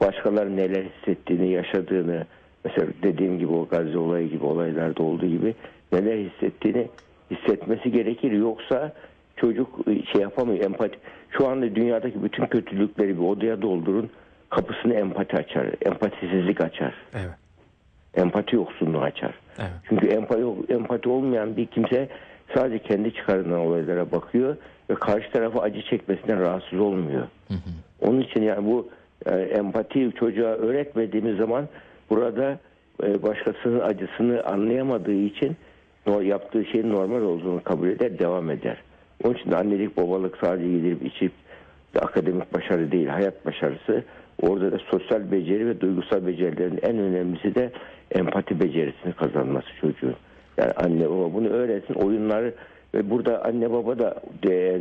Başkaları 0.00 0.56
neler 0.56 0.84
hissettiğini, 0.84 1.52
yaşadığını, 1.52 2.24
mesela 2.64 2.86
dediğim 3.02 3.38
gibi 3.38 3.52
o 3.52 3.68
Gazze 3.68 3.98
olayı 3.98 4.30
gibi 4.30 4.44
olaylarda 4.44 5.02
olduğu 5.02 5.26
gibi 5.26 5.54
neler 5.92 6.16
hissettiğini 6.16 6.88
hissetmesi 7.30 7.92
gerekir. 7.92 8.32
Yoksa 8.32 8.92
çocuk 9.36 9.68
şey 10.12 10.22
yapamıyor. 10.22 10.64
Empati. 10.64 10.98
Şu 11.30 11.48
anda 11.48 11.74
dünyadaki 11.74 12.22
bütün 12.22 12.46
kötülükleri 12.46 13.18
bir 13.18 13.22
odaya 13.22 13.62
doldurun. 13.62 14.10
Kapısını 14.50 14.94
empati 14.94 15.36
açar. 15.36 15.66
Empatisizlik 15.86 16.60
açar. 16.60 16.94
Evet. 17.14 17.34
Empati 18.14 18.56
yoksunluğu 18.56 19.00
açar. 19.00 19.34
Evet. 19.58 19.70
Çünkü 19.88 20.06
empati, 20.06 20.72
empati 20.72 21.08
olmayan 21.08 21.56
bir 21.56 21.66
kimse 21.66 22.08
sadece 22.54 22.78
kendi 22.78 23.14
çıkarından 23.14 23.58
olaylara 23.58 24.12
bakıyor 24.12 24.56
ve 24.90 24.94
karşı 24.94 25.30
tarafı 25.32 25.60
acı 25.60 25.82
çekmesinden 25.82 26.40
rahatsız 26.40 26.80
olmuyor. 26.80 27.26
Onun 28.00 28.20
için 28.20 28.42
yani 28.42 28.66
bu 28.66 28.88
e, 29.26 29.34
empati 29.34 30.12
çocuğa 30.18 30.50
öğretmediğimiz 30.50 31.36
zaman 31.36 31.68
burada 32.10 32.58
e, 33.02 33.22
başkasının 33.22 33.80
acısını 33.80 34.44
anlayamadığı 34.44 35.12
için 35.12 35.56
yaptığı 36.06 36.64
şeyin 36.64 36.90
normal 36.90 37.22
olduğunu 37.22 37.62
kabul 37.62 37.88
eder, 37.88 38.18
devam 38.18 38.50
eder. 38.50 38.82
Onun 39.24 39.34
için 39.34 39.52
annelik 39.52 39.96
babalık 39.96 40.38
sadece 40.44 40.68
yedirip 40.68 41.06
içip 41.06 41.32
de 41.94 42.00
akademik 42.00 42.54
başarı 42.54 42.92
değil, 42.92 43.06
hayat 43.06 43.46
başarısı. 43.46 44.04
Orada 44.42 44.72
da 44.72 44.78
sosyal 44.90 45.32
beceri 45.32 45.66
ve 45.66 45.80
duygusal 45.80 46.26
becerilerin 46.26 46.78
en 46.82 46.98
önemlisi 46.98 47.54
de 47.54 47.70
empati 48.10 48.60
becerisini 48.60 49.12
kazanması 49.12 49.68
çocuğun. 49.80 50.14
Yani 50.58 50.72
anne 50.72 51.10
baba 51.10 51.34
bunu 51.34 51.48
öğretsin. 51.48 51.94
Oyunları 51.94 52.54
ve 52.94 53.10
burada 53.10 53.44
anne 53.44 53.72
baba 53.72 53.98
da 53.98 54.14
değer, 54.42 54.80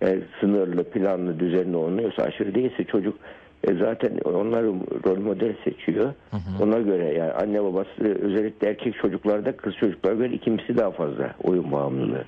eğer 0.00 0.18
sınırlı, 0.40 0.84
planlı, 0.84 1.40
düzenli 1.40 1.76
oynuyorsa 1.76 2.22
aşırı 2.22 2.54
değilse 2.54 2.84
çocuk 2.84 3.18
e, 3.64 3.74
zaten 3.74 4.18
onları 4.24 4.66
rol 5.06 5.18
model 5.18 5.54
seçiyor. 5.64 6.14
Ona 6.60 6.78
göre 6.78 7.14
yani 7.14 7.32
anne 7.32 7.64
babası 7.64 8.04
özellikle 8.04 8.68
erkek 8.68 8.94
çocuklarda 9.02 9.56
kız 9.56 9.74
çocuklara 9.74 10.14
göre 10.14 10.32
ikincisi 10.34 10.76
daha 10.76 10.90
fazla 10.90 11.34
oyun 11.42 11.72
bağımlılığı. 11.72 12.24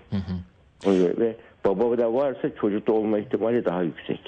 Ona 0.87 0.95
göre 0.97 1.15
ve 1.19 1.37
baba 1.65 1.99
da 1.99 2.15
varsa 2.15 2.55
çocukta 2.61 2.93
olma 2.93 3.19
ihtimali 3.19 3.65
daha 3.65 3.83
yüksek. 3.83 4.21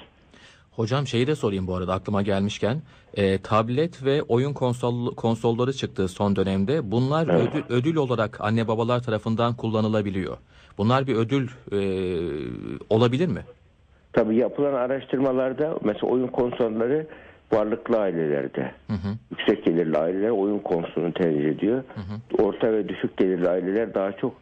Hocam 0.73 1.07
şeyi 1.07 1.27
de 1.27 1.35
sorayım 1.35 1.67
bu 1.67 1.75
arada 1.75 1.95
aklıma 1.95 2.23
gelmişken. 2.23 2.83
E, 3.15 3.39
tablet 3.39 4.05
ve 4.05 4.23
oyun 4.23 4.53
konsol, 4.53 5.15
konsolları 5.15 5.73
çıktığı 5.73 6.09
son 6.09 6.37
dönemde 6.37 6.91
bunlar 6.91 7.29
Evet. 7.29 7.49
ödül, 7.55 7.63
ödül 7.69 7.97
olarak 7.97 8.41
anne 8.41 8.69
babalar 8.69 9.03
tarafından 9.03 9.55
kullanılabiliyor. 9.57 10.37
Bunlar 10.79 11.07
bir 11.07 11.15
ödül 11.15 11.49
e, 11.73 11.79
olabilir 12.91 13.27
mi? 13.29 13.41
Tabii 14.17 14.37
yapılan 14.37 14.75
araştırmalarda 14.75 15.75
mesela 15.85 16.13
oyun 16.13 16.27
konsolları 16.27 17.07
varlıklı 17.53 17.99
ailelerde 18.01 18.71
yüksek 19.31 19.65
gelirli 19.65 19.99
aileler 19.99 20.31
oyun 20.31 20.59
konsolunu 20.59 21.13
tercih 21.13 21.49
ediyor. 21.49 21.83
Orta 22.39 22.73
ve 22.73 22.89
düşük 22.89 23.17
gelirli 23.17 23.49
aileler 23.49 23.95
daha 23.95 24.13
çok 24.13 24.35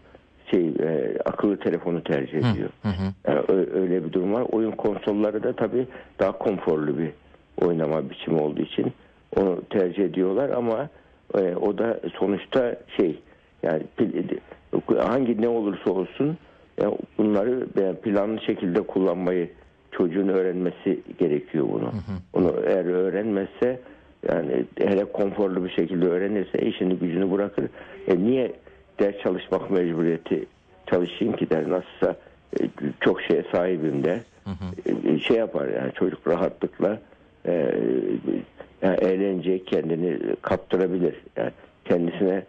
şey 0.51 0.69
e, 0.69 1.19
akıllı 1.25 1.57
telefonu 1.57 2.03
tercih 2.05 2.39
ediyor. 2.39 2.69
Yani 3.29 3.39
ö- 3.49 3.81
öyle 3.81 4.05
bir 4.05 4.13
durum 4.13 4.33
var. 4.33 4.45
Oyun 4.53 4.71
konsolları 4.71 5.43
da 5.43 5.53
tabii 5.53 5.87
daha 6.21 6.33
konforlu 6.33 6.99
bir 6.99 7.11
oynama 7.67 8.11
biçimi 8.11 8.41
olduğu 8.41 8.63
için 8.63 8.93
onu 9.37 9.63
tercih 9.71 10.05
ediyorlar 10.05 10.51
ama 10.51 10.89
e, 11.39 11.55
o 11.57 11.79
da 11.79 12.01
sonuçta 12.19 12.77
şey 12.97 13.19
yani 13.63 13.83
hangi 14.99 15.43
ne 15.43 15.49
olursa 15.49 15.91
olsun 15.91 16.37
ya 16.83 16.91
bunları 17.19 17.67
ben 17.77 17.97
planlı 17.97 18.41
şekilde 18.41 18.81
kullanmayı 18.83 19.51
çocuğun 19.97 20.29
öğrenmesi 20.29 21.01
gerekiyor 21.19 21.67
bunu. 21.73 21.93
Onu 22.33 22.55
eğer 22.67 22.85
öğrenmezse 22.85 23.81
yani 24.29 24.65
hele 24.79 25.05
konforlu 25.05 25.65
bir 25.65 25.71
şekilde 25.71 26.07
öğrenirse 26.07 26.59
işini 26.59 26.97
gücünü 26.97 27.33
bırakır. 27.33 27.65
E 28.07 28.19
niye 28.19 28.53
ders 29.01 29.19
çalışmak 29.19 29.71
mecburiyeti 29.71 30.47
çalışayım 30.87 31.37
ki 31.37 31.51
der 31.51 31.71
nasılsa 31.71 32.17
e, 32.61 32.65
çok 33.01 33.23
şeye 33.23 33.45
sahibim 33.53 34.05
der. 34.05 34.19
E, 34.87 35.19
şey 35.19 35.37
yapar 35.37 35.69
yani 35.69 35.93
çocuk 35.93 36.29
rahatlıkla 36.29 37.01
e, 37.47 37.75
yani 38.83 38.97
eğlenceye 38.97 39.65
kendini 39.65 40.19
kaptırabilir. 40.43 41.15
Yani 41.37 41.51
kendisine 41.85 42.45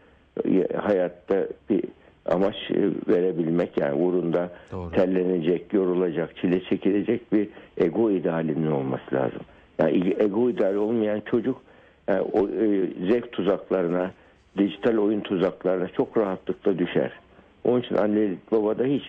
e, 0.46 0.78
hayatta 0.78 1.48
bir 1.70 1.84
amaç 2.26 2.56
e, 2.72 2.82
verebilmek 3.08 3.78
yani 3.78 3.94
uğrunda 3.94 4.50
Doğru. 4.72 4.92
terlenecek, 4.92 5.74
yorulacak, 5.74 6.38
çile 6.38 6.64
çekilecek 6.64 7.34
bir 7.34 7.50
ego 7.78 8.12
idealinin 8.12 8.72
olması 8.72 9.16
lazım. 9.16 9.42
Yani 9.80 10.16
ego 10.20 10.50
ideali 10.50 10.78
olmayan 10.78 11.22
çocuk 11.32 11.62
yani 12.08 12.22
o 12.22 12.48
e, 12.48 12.88
zevk 13.12 13.32
tuzaklarına, 13.32 14.12
dijital 14.58 14.98
oyun 14.98 15.22
tuzaklarına 15.22 15.88
çok 15.88 16.18
rahatlıkla 16.18 16.80
düşer. 16.80 17.12
Onun 17.64 17.82
için 17.82 17.96
anne 17.96 18.30
baba 18.52 18.80
da 18.80 18.84
hiç 18.84 19.04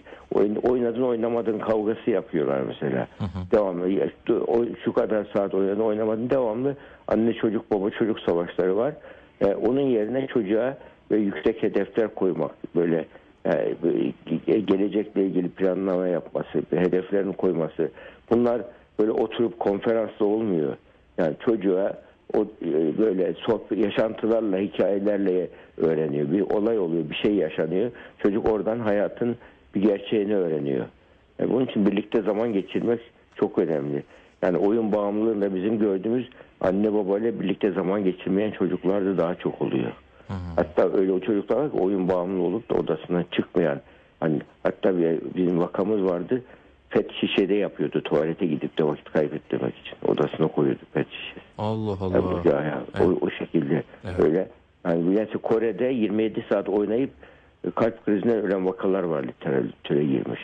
oynadın 0.62 1.02
oynamadın 1.02 1.58
kavgası 1.58 2.10
yapıyorlar 2.10 2.60
mesela. 2.60 3.08
Devamlı 3.52 3.88
ya 3.88 4.04
işte 4.04 4.32
o, 4.32 4.64
şu 4.84 4.92
kadar 4.92 5.26
saat 5.36 5.54
oynadın 5.54 5.80
oynamadın 5.80 6.30
devamlı 6.30 6.76
anne 7.08 7.32
çocuk 7.32 7.70
baba 7.70 7.90
çocuk 7.90 8.20
savaşları 8.20 8.76
var. 8.76 8.94
E, 9.40 9.46
onun 9.54 9.80
yerine 9.80 10.26
çocuğa 10.26 10.78
ve 11.10 11.16
yüksek 11.16 11.62
hedefler 11.62 12.14
koymak 12.14 12.54
böyle 12.76 13.04
yani 13.44 13.74
böyle 13.82 14.12
ge- 14.26 14.58
gelecekle 14.58 15.26
ilgili 15.26 15.48
planlama 15.48 16.08
yapması, 16.08 16.62
hedeflerini 16.70 17.32
koyması. 17.32 17.90
Bunlar 18.30 18.62
böyle 18.98 19.10
oturup 19.10 19.58
konferansla 19.58 20.26
olmuyor. 20.26 20.76
Yani 21.18 21.34
çocuğa 21.46 21.98
o 22.34 22.42
e, 22.42 22.98
böyle 22.98 23.34
sohbet, 23.34 23.78
yaşantılarla, 23.84 24.58
hikayelerle 24.58 25.48
öğreniyor. 25.76 26.32
Bir 26.32 26.40
olay 26.40 26.78
oluyor, 26.78 27.10
bir 27.10 27.14
şey 27.14 27.34
yaşanıyor. 27.34 27.90
Çocuk 28.18 28.52
oradan 28.52 28.78
hayatın 28.78 29.36
bir 29.74 29.82
gerçeğini 29.82 30.36
öğreniyor. 30.36 30.86
Yani 31.38 31.52
bunun 31.52 31.66
için 31.66 31.86
birlikte 31.86 32.22
zaman 32.22 32.52
geçirmek 32.52 33.00
çok 33.34 33.58
önemli. 33.58 34.02
Yani 34.42 34.58
oyun 34.58 34.92
bağımlılığında 34.92 35.54
bizim 35.54 35.78
gördüğümüz 35.78 36.28
anne 36.60 36.92
babayla 36.94 37.40
birlikte 37.40 37.70
zaman 37.70 38.04
geçirmeyen 38.04 38.50
çocuklar 38.50 39.04
da 39.04 39.18
daha 39.18 39.34
çok 39.34 39.62
oluyor. 39.62 39.92
Hatta 40.56 40.88
öyle 40.98 41.12
o 41.12 41.20
çocuklar 41.20 41.56
var 41.56 41.70
ki 41.70 41.76
oyun 41.80 42.08
bağımlı 42.08 42.42
olup 42.42 42.70
da 42.70 42.74
odasından 42.74 43.24
çıkmayan. 43.32 43.80
Hani 44.20 44.40
hatta 44.62 44.98
bir, 44.98 45.18
bizim 45.36 45.58
vakamız 45.58 46.02
vardı. 46.04 46.42
Pet 46.90 47.12
şişede 47.12 47.54
yapıyordu 47.54 48.00
tuvalete 48.02 48.46
gidip 48.46 48.78
de 48.78 48.84
vakit 48.84 49.12
kaybettirmek 49.12 49.74
için. 49.78 49.94
Odasına 50.12 50.46
koyuyordu 50.48 50.80
pet 50.92 51.06
şişesi. 51.10 51.40
Allah 51.58 51.96
Allah. 52.00 52.42
ya, 52.44 52.62
ya, 52.62 52.82
o, 53.00 53.04
o 53.26 53.30
şekilde 53.30 53.82
Evet. 54.04 54.20
öyle. 54.20 54.48
Yani 54.86 55.14
yani 55.18 55.28
Kore'de 55.42 55.84
27 55.84 56.44
saat 56.48 56.68
oynayıp 56.68 57.10
e, 57.66 57.70
kalp 57.70 58.04
krizinden 58.04 58.38
ölen 58.42 58.66
vakalar 58.66 59.02
var 59.02 59.22
literatüre 59.22 60.04
girmiş. 60.04 60.40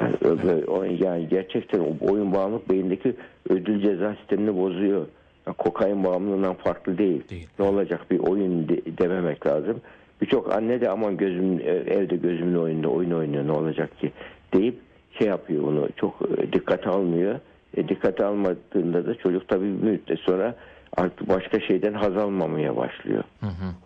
Yani, 0.00 0.64
o- 0.66 0.84
yani 0.84 1.28
gerçekten 1.28 1.80
o 1.80 2.12
oyun 2.12 2.34
bağımlılık 2.34 2.70
beyindeki 2.70 3.16
ödül 3.48 3.82
ceza 3.82 4.14
sistemini 4.14 4.56
bozuyor. 4.58 5.06
Kokain 5.52 6.04
bağımlılığından 6.04 6.54
farklı 6.54 6.98
değil. 6.98 7.28
Değil. 7.28 7.48
Ne 7.58 7.64
olacak 7.64 8.00
bir 8.10 8.18
oyun 8.18 8.68
de- 8.68 8.98
dememek 8.98 9.46
lazım. 9.46 9.80
Birçok 10.20 10.52
anne 10.56 10.80
de 10.80 10.90
aman 10.90 11.16
gözüm 11.16 11.58
e, 11.60 11.62
evde 11.64 12.16
gözümün 12.16 12.58
oyunda 12.58 12.88
oyun 12.88 13.10
oynuyor 13.10 13.46
ne 13.46 13.52
olacak 13.52 13.98
ki 13.98 14.12
deyip 14.54 14.78
şey 15.18 15.28
yapıyor 15.28 15.62
onu 15.62 15.88
çok 15.96 16.22
e, 16.38 16.52
dikkate 16.52 16.90
almıyor. 16.90 17.40
E, 17.76 17.88
dikkate 17.88 18.24
almadığında 18.24 19.06
da 19.06 19.14
çocuk 19.14 19.48
tabii 19.48 19.64
bir 19.64 19.90
müddet 19.90 20.18
sonra 20.18 20.54
artık 20.96 21.28
başka 21.28 21.60
şeyden 21.60 21.92
haz 21.92 22.16
almamaya 22.16 22.76
başlıyor. 22.76 23.24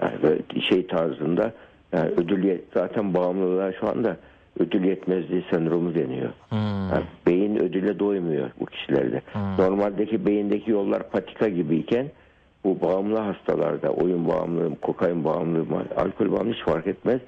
Yani 0.02 0.22
böyle 0.22 0.42
şey 0.70 0.86
tarzında 0.86 1.52
yani 1.92 2.10
ödül 2.16 2.58
zaten 2.74 3.14
bağımlılığa 3.14 3.72
şu 3.72 3.88
anda 3.88 4.16
ödül 4.60 4.84
yetmezliği 4.84 5.44
sendromu 5.50 5.94
deniyor. 5.94 6.30
Yani 6.92 7.04
beyin 7.26 7.56
ödüle 7.56 7.98
doymuyor 7.98 8.50
bu 8.60 8.66
kişilerde. 8.66 9.22
Normaldeki 9.58 10.26
beyindeki 10.26 10.70
yollar 10.70 11.10
patika 11.10 11.48
gibiyken 11.48 12.06
bu 12.64 12.80
bağımlı 12.80 13.18
hastalarda 13.18 13.90
oyun 13.90 14.28
bağımlılığı, 14.28 14.76
kokain 14.76 15.24
bağımlılığı, 15.24 15.84
alkol 15.96 16.32
bağımlılığı 16.32 16.54
hiç 16.54 16.64
fark 16.64 16.86
etmez. 16.86 17.20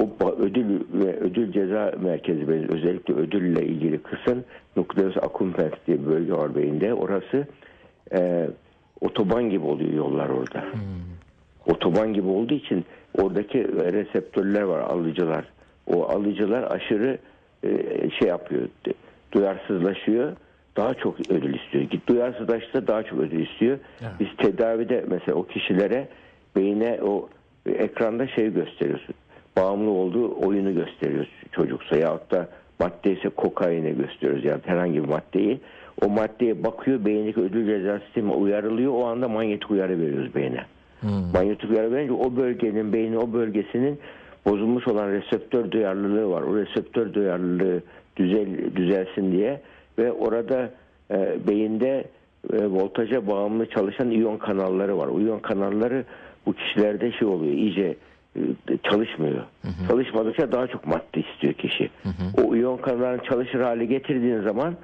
O 0.00 0.08
ödül 0.38 0.80
ve 0.92 1.16
ödül 1.16 1.52
ceza 1.52 1.92
merkezi 2.02 2.50
özellikle 2.68 3.14
ödülle 3.14 3.66
ilgili 3.66 3.98
kısım 3.98 4.44
nukleus 4.76 5.16
accumbens 5.16 5.72
diye 5.86 6.00
bir 6.00 6.06
bölge 6.06 6.32
var 6.32 6.54
beyinde. 6.54 6.94
Orası 6.94 7.46
e, 8.12 8.48
otoban 9.00 9.50
gibi 9.50 9.64
oluyor 9.66 9.92
yollar 9.92 10.28
orada. 10.28 10.64
Otoban 11.66 12.14
gibi 12.14 12.28
olduğu 12.28 12.54
için 12.54 12.84
oradaki 13.18 13.68
reseptörler 13.68 14.62
var 14.62 14.80
alıcılar. 14.80 15.44
O 15.86 16.08
alıcılar 16.08 16.62
aşırı 16.62 17.18
e, 17.64 17.70
şey 18.18 18.28
yapıyor. 18.28 18.68
Duyarsızlaşıyor. 19.32 20.32
Daha 20.76 20.94
çok 20.94 21.30
ödül 21.30 21.54
istiyor. 21.54 21.84
Git 21.84 22.06
duyarsızlaşsa 22.06 22.86
daha 22.86 23.02
çok 23.02 23.18
ödül 23.18 23.46
istiyor. 23.46 23.78
Biz 24.20 24.28
tedavide 24.38 25.04
mesela 25.08 25.38
o 25.38 25.46
kişilere 25.46 26.08
beyine 26.56 26.98
o 27.02 27.28
e, 27.66 27.70
ekranda 27.70 28.28
şey 28.28 28.52
gösteriyoruz. 28.52 29.06
Bağımlı 29.56 29.90
olduğu 29.90 30.46
oyunu 30.46 30.74
gösteriyoruz 30.74 31.28
çocuksa 31.52 31.96
ya 31.96 32.20
da 32.30 32.48
madde 32.80 33.12
ise 33.12 33.28
kokaini 33.28 33.96
gösteriyoruz 33.96 34.44
yani 34.44 34.60
herhangi 34.64 35.02
bir 35.02 35.08
maddeyi. 35.08 35.60
O 36.04 36.08
maddeye 36.08 36.64
bakıyor 36.64 37.04
beyindeki 37.04 37.40
ödül 37.40 37.66
ceza 37.66 37.98
sistemi 37.98 38.32
uyarılıyor. 38.32 38.92
O 38.92 39.06
anda 39.06 39.28
manyetik 39.28 39.70
uyarı 39.70 40.00
veriyoruz 40.00 40.34
beyne. 40.34 40.64
Manyetik 41.34 41.70
uyarı 41.70 41.92
verince 41.92 42.12
o 42.12 42.36
bölgenin 42.36 42.92
beynin 42.92 43.16
o 43.16 43.32
bölgesinin 43.32 43.98
bozulmuş 44.46 44.88
olan 44.88 45.08
reseptör 45.08 45.70
duyarlılığı 45.70 46.30
var. 46.30 46.42
O 46.42 46.56
reseptör 46.56 47.14
duyarlılığı 47.14 47.82
düzel, 48.16 48.74
düzelsin 48.76 49.32
diye 49.32 49.60
ve 49.98 50.12
orada 50.12 50.70
e, 51.10 51.46
beyinde 51.48 52.04
e, 52.52 52.66
voltaja 52.66 53.26
bağımlı 53.26 53.66
çalışan 53.70 54.10
iyon 54.10 54.36
kanalları 54.38 54.98
var. 54.98 55.06
O 55.06 55.20
iyon 55.20 55.38
kanalları 55.38 56.04
bu 56.46 56.52
kişilerde 56.52 57.12
şey 57.12 57.28
oluyor 57.28 57.52
iyice 57.52 57.96
e, 58.36 58.40
çalışmıyor. 58.90 59.42
Çalışmadıkça 59.88 60.52
daha 60.52 60.66
çok 60.66 60.86
madde 60.86 61.20
istiyor 61.20 61.52
kişi. 61.52 61.90
O 62.44 62.56
iyon 62.56 62.76
kanallarını 62.76 63.24
çalışır 63.24 63.60
hale 63.60 63.84
getirdiğin 63.84 64.42
zaman 64.42 64.74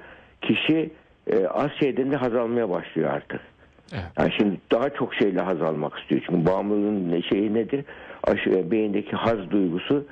kişi 0.41 0.89
e, 1.27 1.47
az 1.47 1.71
şeyden 1.79 2.11
de 2.11 2.15
haz 2.15 2.35
almaya 2.35 2.69
başlıyor 2.69 3.09
artık. 3.09 3.41
Evet. 3.93 4.03
Yani 4.19 4.31
şimdi 4.37 4.57
daha 4.71 4.89
çok 4.89 5.15
şeyle 5.15 5.41
haz 5.41 5.61
almak 5.61 5.99
istiyor. 5.99 6.21
Çünkü 6.25 6.45
bağımlılığın 6.45 7.11
ne- 7.11 7.21
şeyi 7.21 7.53
nedir? 7.53 7.85
Aşı, 8.23 8.71
beyindeki 8.71 9.15
haz 9.15 9.51
duygusu 9.51 10.05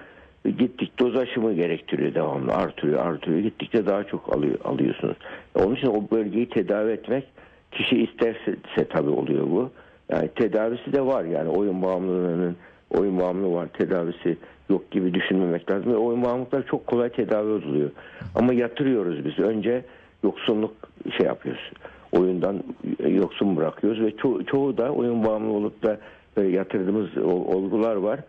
e, 0.45 0.49
gittik 0.49 0.99
doz 0.99 1.15
aşımı 1.15 1.53
gerektiriyor 1.53 2.13
devamlı 2.13 2.53
artıyor 2.53 3.05
artıyor 3.05 3.39
gittikçe 3.39 3.85
daha 3.85 4.03
çok 4.03 4.35
alıyor, 4.35 4.55
alıyorsunuz. 4.63 5.17
Onun 5.55 5.75
için 5.75 5.87
o 5.87 6.11
bölgeyi 6.11 6.49
tedavi 6.49 6.91
etmek 6.91 7.23
kişi 7.71 8.03
isterse 8.03 8.55
tabii 8.89 9.09
oluyor 9.09 9.47
bu. 9.47 9.69
Yani 10.09 10.29
tedavisi 10.35 10.93
de 10.93 11.05
var 11.05 11.23
yani 11.23 11.49
oyun 11.49 11.81
bağımlılığının 11.81 12.55
oyun 12.89 13.19
bağımlılığı 13.19 13.53
var 13.55 13.67
tedavisi 13.67 14.37
yok 14.69 14.91
gibi 14.91 15.13
düşünmemek 15.13 15.71
lazım. 15.71 15.93
Oyun 15.93 16.23
bağımlılıklar 16.23 16.65
çok 16.65 16.87
kolay 16.87 17.09
tedavi 17.09 17.51
ediliyor. 17.53 17.89
Ama 18.35 18.53
yatırıyoruz 18.53 19.25
biz. 19.25 19.39
Önce 19.39 19.85
yoksunluk 20.23 20.73
şey 21.17 21.25
yapıyoruz. 21.27 21.71
Oyundan 22.11 22.63
yoksun 23.07 23.55
bırakıyoruz 23.57 24.01
ve 24.01 24.09
ço- 24.09 24.45
çoğu 24.45 24.77
da 24.77 24.89
oyun 24.91 25.25
bağımlı 25.25 25.53
olup 25.53 25.83
da 25.83 25.97
böyle 26.37 26.57
yatırdığımız 26.57 27.17
ol- 27.17 27.45
olgular 27.55 27.95
var. 27.95 28.19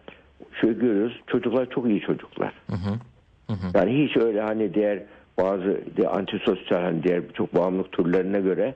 Şöyle 0.61 0.73
görüyoruz 0.75 1.21
çocuklar 1.27 1.71
çok 1.71 1.89
iyi 1.89 2.01
çocuklar. 2.01 2.53
Yani 3.75 4.05
hiç 4.05 4.17
öyle 4.17 4.41
hani 4.41 4.75
diğer 4.75 5.03
bazı 5.39 5.81
de 5.97 6.09
antisosyal 6.09 6.81
hani 6.83 7.03
diğer 7.03 7.23
çok 7.35 7.55
bağımlılık 7.55 7.93
türlerine 7.93 8.41
göre 8.41 8.75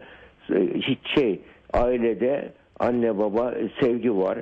e, 0.50 0.60
hiç 0.74 0.98
şey 1.14 1.40
ailede 1.72 2.52
anne 2.80 3.18
baba 3.18 3.54
sevgi 3.80 4.16
var. 4.16 4.38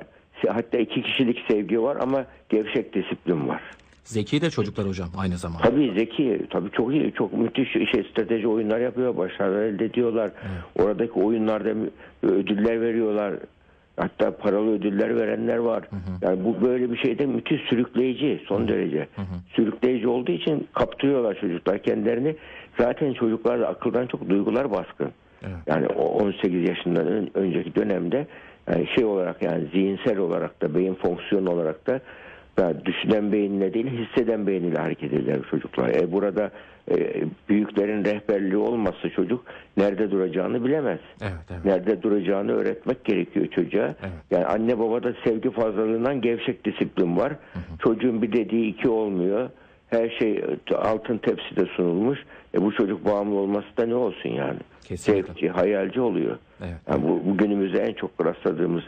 Hatta 0.47 0.77
iki 0.77 1.01
kişilik 1.01 1.37
sevgi 1.51 1.81
var 1.81 1.97
ama 2.01 2.25
gevşek 2.49 2.93
disiplin 2.93 3.47
var. 3.47 3.61
Zeki 4.03 4.41
de 4.41 4.49
çocuklar 4.49 4.87
hocam 4.87 5.09
aynı 5.17 5.37
zamanda. 5.37 5.63
Tabii 5.63 5.93
zeki, 5.97 6.41
tabii 6.49 6.71
çok 6.71 6.93
iyi, 6.93 7.13
çok 7.17 7.33
müthiş 7.33 7.71
şey 7.71 8.03
strateji 8.11 8.47
oyunlar 8.47 8.79
yapıyor, 8.79 9.17
başarılar 9.17 9.61
elde 9.63 9.85
ediyorlar. 9.85 10.31
Oradaki 10.79 11.11
oyunlarda 11.11 11.69
ödüller 12.23 12.81
veriyorlar. 12.81 13.33
Hatta 13.97 14.37
paralı 14.37 14.71
ödüller 14.71 15.15
verenler 15.15 15.57
var. 15.57 15.83
Yani 16.21 16.43
bu 16.45 16.65
böyle 16.65 16.91
bir 16.91 16.97
şeyde 16.97 17.25
müthiş 17.25 17.61
sürükleyici, 17.61 18.41
son 18.47 18.67
derece. 18.67 19.07
Sürükleyici 19.55 20.07
olduğu 20.07 20.31
için 20.31 20.67
kaptırıyorlar 20.73 21.37
çocuklar 21.41 21.83
kendilerini. 21.83 22.35
Zaten 22.79 23.13
çocuklarda 23.13 23.67
akıldan 23.67 24.07
çok 24.07 24.29
duygular 24.29 24.71
baskın. 24.71 25.11
Evet. 25.43 25.55
Yani 25.67 25.87
o 25.87 26.03
18 26.23 26.69
yaşından 26.69 27.07
ön- 27.07 27.29
önceki 27.33 27.75
dönemde 27.75 28.27
yani 28.71 28.87
şey 28.95 29.05
olarak 29.05 29.41
yani 29.43 29.63
zihinsel 29.73 30.17
olarak 30.17 30.61
da 30.61 30.75
beyin 30.75 30.93
fonksiyonu 30.95 31.49
olarak 31.51 31.87
da 31.87 32.01
yani 32.57 32.85
düşünen 32.85 33.31
beyinle 33.31 33.73
değil 33.73 33.87
hisseden 33.87 34.47
beyniyle 34.47 34.77
hareket 34.77 35.13
eder 35.13 35.37
çocuklar. 35.49 35.89
E 35.89 36.11
burada 36.11 36.51
e, 36.91 37.23
büyüklerin 37.49 38.05
rehberliği 38.05 38.57
olmazsa 38.57 39.09
çocuk 39.09 39.45
nerede 39.77 40.11
duracağını 40.11 40.65
bilemez. 40.65 40.99
Evet, 41.21 41.33
evet. 41.51 41.65
Nerede 41.65 42.01
duracağını 42.01 42.51
öğretmek 42.51 43.05
gerekiyor 43.05 43.47
çocuğa. 43.47 43.85
Evet. 43.85 44.13
Yani 44.31 44.45
anne 44.45 44.79
babada 44.79 45.13
sevgi 45.23 45.51
fazlalığından 45.51 46.21
gevşek 46.21 46.65
disiplin 46.65 47.17
var. 47.17 47.33
Çocuğun 47.79 48.21
bir 48.21 48.33
dediği 48.33 48.67
iki 48.67 48.89
olmuyor. 48.89 49.49
Her 49.89 50.09
şey 50.09 50.31
e, 50.71 50.75
altın 50.75 51.17
tepside 51.17 51.65
sunulmuş. 51.65 52.19
E 52.55 52.61
bu 52.61 52.71
çocuk 52.73 53.05
bağımlı 53.05 53.35
olması 53.35 53.77
da 53.77 53.85
ne 53.85 53.95
olsun 53.95 54.29
yani? 54.29 54.59
Kesinlikle. 54.83 55.23
Zevkçi, 55.23 55.49
hayalci 55.49 56.01
oluyor. 56.01 56.37
Evet. 56.61 56.75
Yani 56.89 57.03
bu, 57.03 57.21
bu 57.25 57.37
günümüzde 57.37 57.79
en 57.79 57.93
çok 57.93 58.25
rastladığımız 58.25 58.83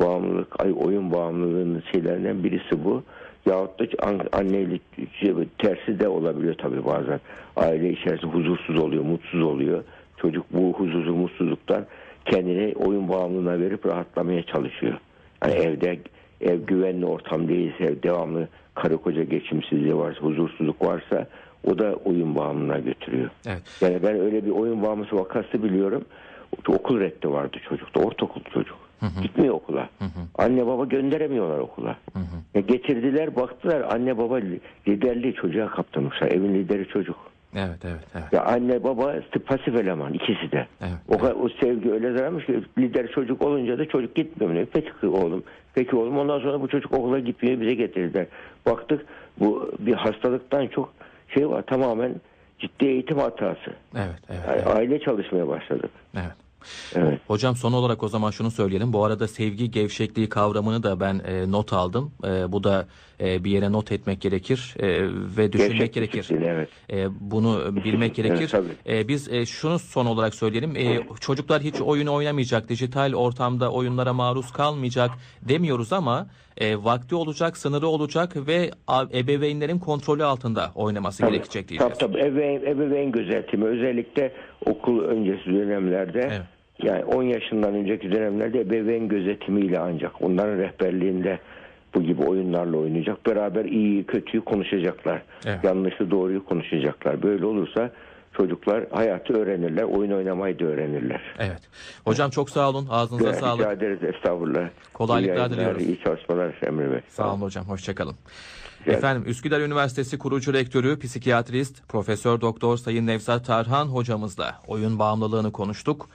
bağımlılık, 0.00 0.64
ay, 0.64 0.72
oyun 0.76 1.12
bağımlılığının 1.12 1.82
şeylerinden 1.92 2.44
birisi 2.44 2.84
bu. 2.84 3.02
Yahut 3.46 3.80
da 3.80 4.06
an- 4.06 4.28
annelik 4.32 4.82
şey, 5.20 5.34
tersi 5.58 6.00
de 6.00 6.08
olabiliyor 6.08 6.54
tabii 6.58 6.84
bazen. 6.84 7.20
Aile 7.56 7.90
içerisinde 7.90 8.32
huzursuz 8.32 8.78
oluyor, 8.78 9.04
mutsuz 9.04 9.42
oluyor. 9.42 9.84
Çocuk 10.16 10.46
bu 10.52 10.72
huzursuz, 10.72 11.14
mutsuzluktan 11.16 11.84
kendini 12.24 12.74
oyun 12.76 13.08
bağımlılığına 13.08 13.60
verip 13.60 13.86
rahatlamaya 13.86 14.42
çalışıyor. 14.42 14.94
Yani 15.44 15.54
evde 15.54 15.98
ev 16.40 16.60
güvenli 16.60 17.06
ortam 17.06 17.48
değilse, 17.48 17.84
ev 17.84 18.02
devamlı 18.02 18.48
karı 18.74 18.96
koca 18.96 19.22
geçimsizliği 19.22 19.96
varsa, 19.96 20.20
huzursuzluk 20.20 20.82
varsa 20.84 21.26
o 21.70 21.78
da 21.78 21.94
oyun 22.04 22.36
bağımlılığına 22.36 22.78
götürüyor. 22.78 23.30
Evet. 23.46 23.62
Yani 23.80 24.02
ben 24.02 24.20
öyle 24.20 24.46
bir 24.46 24.50
oyun 24.50 24.82
bağımlısı 24.82 25.16
vakası 25.16 25.62
biliyorum. 25.62 26.04
Okul 26.68 27.00
reddi 27.00 27.30
vardı 27.30 27.56
çocukta. 27.68 28.00
Ortaokul 28.00 28.40
çocuk. 28.54 28.76
Gitmiyor 29.22 29.54
okula. 29.54 29.88
Anne 30.38 30.66
baba 30.66 30.84
gönderemiyorlar 30.84 31.58
okula. 31.58 31.96
Ya 32.54 32.60
getirdiler 32.60 33.36
baktılar 33.36 33.80
anne 33.94 34.18
baba 34.18 34.36
li- 34.36 34.60
liderliği 34.88 35.34
çocuğa 35.34 35.68
kaptırmışlar. 35.68 36.28
Evin 36.32 36.54
lideri 36.54 36.88
çocuk. 36.88 37.16
Evet, 37.56 37.78
evet, 37.84 38.04
evet. 38.14 38.32
Ya 38.32 38.44
anne 38.44 38.84
baba 38.84 39.14
pasif 39.46 39.76
eleman 39.76 40.12
ikisi 40.12 40.52
de. 40.52 40.66
Evet, 40.80 40.92
o, 41.08 41.18
kadar, 41.18 41.34
o 41.34 41.48
sevgi 41.60 41.92
öyle 41.92 42.12
zararmış 42.18 42.46
ki 42.46 42.60
lider 42.78 43.06
çocuk 43.12 43.42
olunca 43.42 43.78
da 43.78 43.88
çocuk 43.88 44.14
gitmiyor. 44.14 44.66
Peki 44.72 45.06
oğlum. 45.06 45.42
Peki 45.74 45.96
oğlum 45.96 46.18
ondan 46.18 46.38
sonra 46.40 46.60
bu 46.60 46.68
çocuk 46.68 46.92
okula 46.92 47.18
gitmiyor 47.18 47.60
bize 47.60 47.74
getirdiler. 47.74 48.26
Baktık 48.66 49.06
bu 49.40 49.72
bir 49.78 49.94
hastalıktan 49.94 50.66
çok 50.66 50.92
şey 51.34 51.48
var 51.48 51.62
tamamen 51.62 52.14
ciddi 52.58 52.84
eğitim 52.86 53.18
hatası. 53.18 53.70
Evet, 53.96 54.20
evet, 54.28 54.40
Yani 54.48 54.56
evet. 54.66 54.76
aile 54.76 55.00
çalışmaya 55.00 55.48
başladık. 55.48 55.90
evet. 56.14 56.32
Evet. 56.94 57.20
Hocam 57.26 57.56
son 57.56 57.72
olarak 57.72 58.02
o 58.02 58.08
zaman 58.08 58.30
şunu 58.30 58.50
söyleyelim. 58.50 58.92
Bu 58.92 59.04
arada 59.04 59.28
sevgi 59.28 59.70
gevşekliği 59.70 60.28
kavramını 60.28 60.82
da 60.82 61.00
ben 61.00 61.20
e, 61.26 61.50
not 61.50 61.72
aldım. 61.72 62.12
E, 62.24 62.52
bu 62.52 62.64
da 62.64 62.86
e, 63.20 63.44
bir 63.44 63.50
yere 63.50 63.72
not 63.72 63.92
etmek 63.92 64.20
gerekir 64.20 64.74
e, 64.78 64.86
ve 65.36 65.52
düşünmek 65.52 65.78
Gevşek 65.78 65.94
gerekir. 65.94 66.18
disiplin, 66.22 66.42
evet. 66.42 66.68
E, 66.92 67.06
bunu 67.20 67.76
bilmek 67.84 68.04
Evet, 68.04 68.16
gerekir. 68.16 68.48
tabii. 68.48 68.96
E, 68.98 69.08
biz 69.08 69.32
e, 69.32 69.46
şunu 69.46 69.78
son 69.78 70.06
olarak 70.06 70.34
söyleyelim. 70.34 70.76
E, 70.76 71.00
çocuklar 71.20 71.62
hiç 71.62 71.80
oyun 71.80 72.06
oynamayacak, 72.06 72.68
dijital 72.68 73.12
ortamda 73.14 73.72
oyunlara 73.72 74.12
maruz 74.12 74.52
kalmayacak 74.52 75.10
demiyoruz 75.42 75.92
ama 75.92 76.26
e, 76.56 76.84
vakti 76.84 77.14
olacak, 77.14 77.56
sınırı 77.56 77.86
olacak 77.86 78.36
ve 78.46 78.70
ebeveynlerin 79.14 79.78
kontrolü 79.78 80.24
altında 80.24 80.70
oynaması 80.74 81.26
gerekecek 81.26 81.68
diyeceğiz. 81.68 81.98
Tabii 81.98 82.12
tabii 82.12 82.22
ebeveyn, 82.22 82.60
ebeveyn 82.66 83.12
gözetimi 83.12 83.64
özellikle 83.64 84.32
okul 84.66 85.00
öncesi 85.00 85.46
dönemlerde 85.46 86.20
Evet. 86.24 86.42
Yani 86.82 87.04
10 87.04 87.22
yaşından 87.22 87.74
önceki 87.74 88.12
dönemlerde 88.12 88.60
ebeveyn 88.60 89.08
gözetimiyle 89.08 89.78
ancak 89.78 90.22
onların 90.22 90.58
rehberliğinde 90.58 91.38
bu 91.94 92.02
gibi 92.02 92.22
oyunlarla 92.22 92.76
oynayacak. 92.76 93.26
Beraber 93.26 93.64
iyi 93.64 94.04
kötüyü 94.04 94.44
konuşacaklar. 94.44 95.22
Evet. 95.46 95.64
Yanlışı 95.64 96.10
doğruyu 96.10 96.44
konuşacaklar. 96.44 97.22
Böyle 97.22 97.46
olursa 97.46 97.90
çocuklar 98.36 98.84
hayatı 98.90 99.34
öğrenirler. 99.34 99.82
Oyun 99.82 100.10
oynamayı 100.10 100.58
da 100.58 100.64
öğrenirler. 100.64 101.20
Evet. 101.38 101.60
Hocam 102.04 102.30
çok 102.30 102.50
sağ 102.50 102.70
olun. 102.70 102.86
Ağzınıza 102.90 103.28
Rica 103.28 103.40
sağlık. 103.40 103.66
ederiz 103.66 104.14
estağfurullah. 104.14 104.68
Kolaylıklar 104.92 105.50
İyi 105.50 105.52
diliyoruz. 105.52 105.82
İyi 105.82 105.98
çalışmalar 106.04 106.54
Emre 106.66 106.90
Bey. 106.90 107.00
Sağ 107.08 107.32
olun 107.32 107.40
hocam. 107.40 107.64
Hoşçakalın. 107.64 108.14
Efendim 108.86 109.24
Üsküdar 109.26 109.60
Üniversitesi 109.60 110.18
kurucu 110.18 110.52
rektörü, 110.52 110.98
psikiyatrist, 110.98 111.88
Profesör 111.88 112.40
Doktor 112.40 112.76
Sayın 112.76 113.06
Nevzat 113.06 113.46
Tarhan 113.46 113.86
hocamızla 113.86 114.54
oyun 114.66 114.98
bağımlılığını 114.98 115.52
konuştuk. 115.52 116.02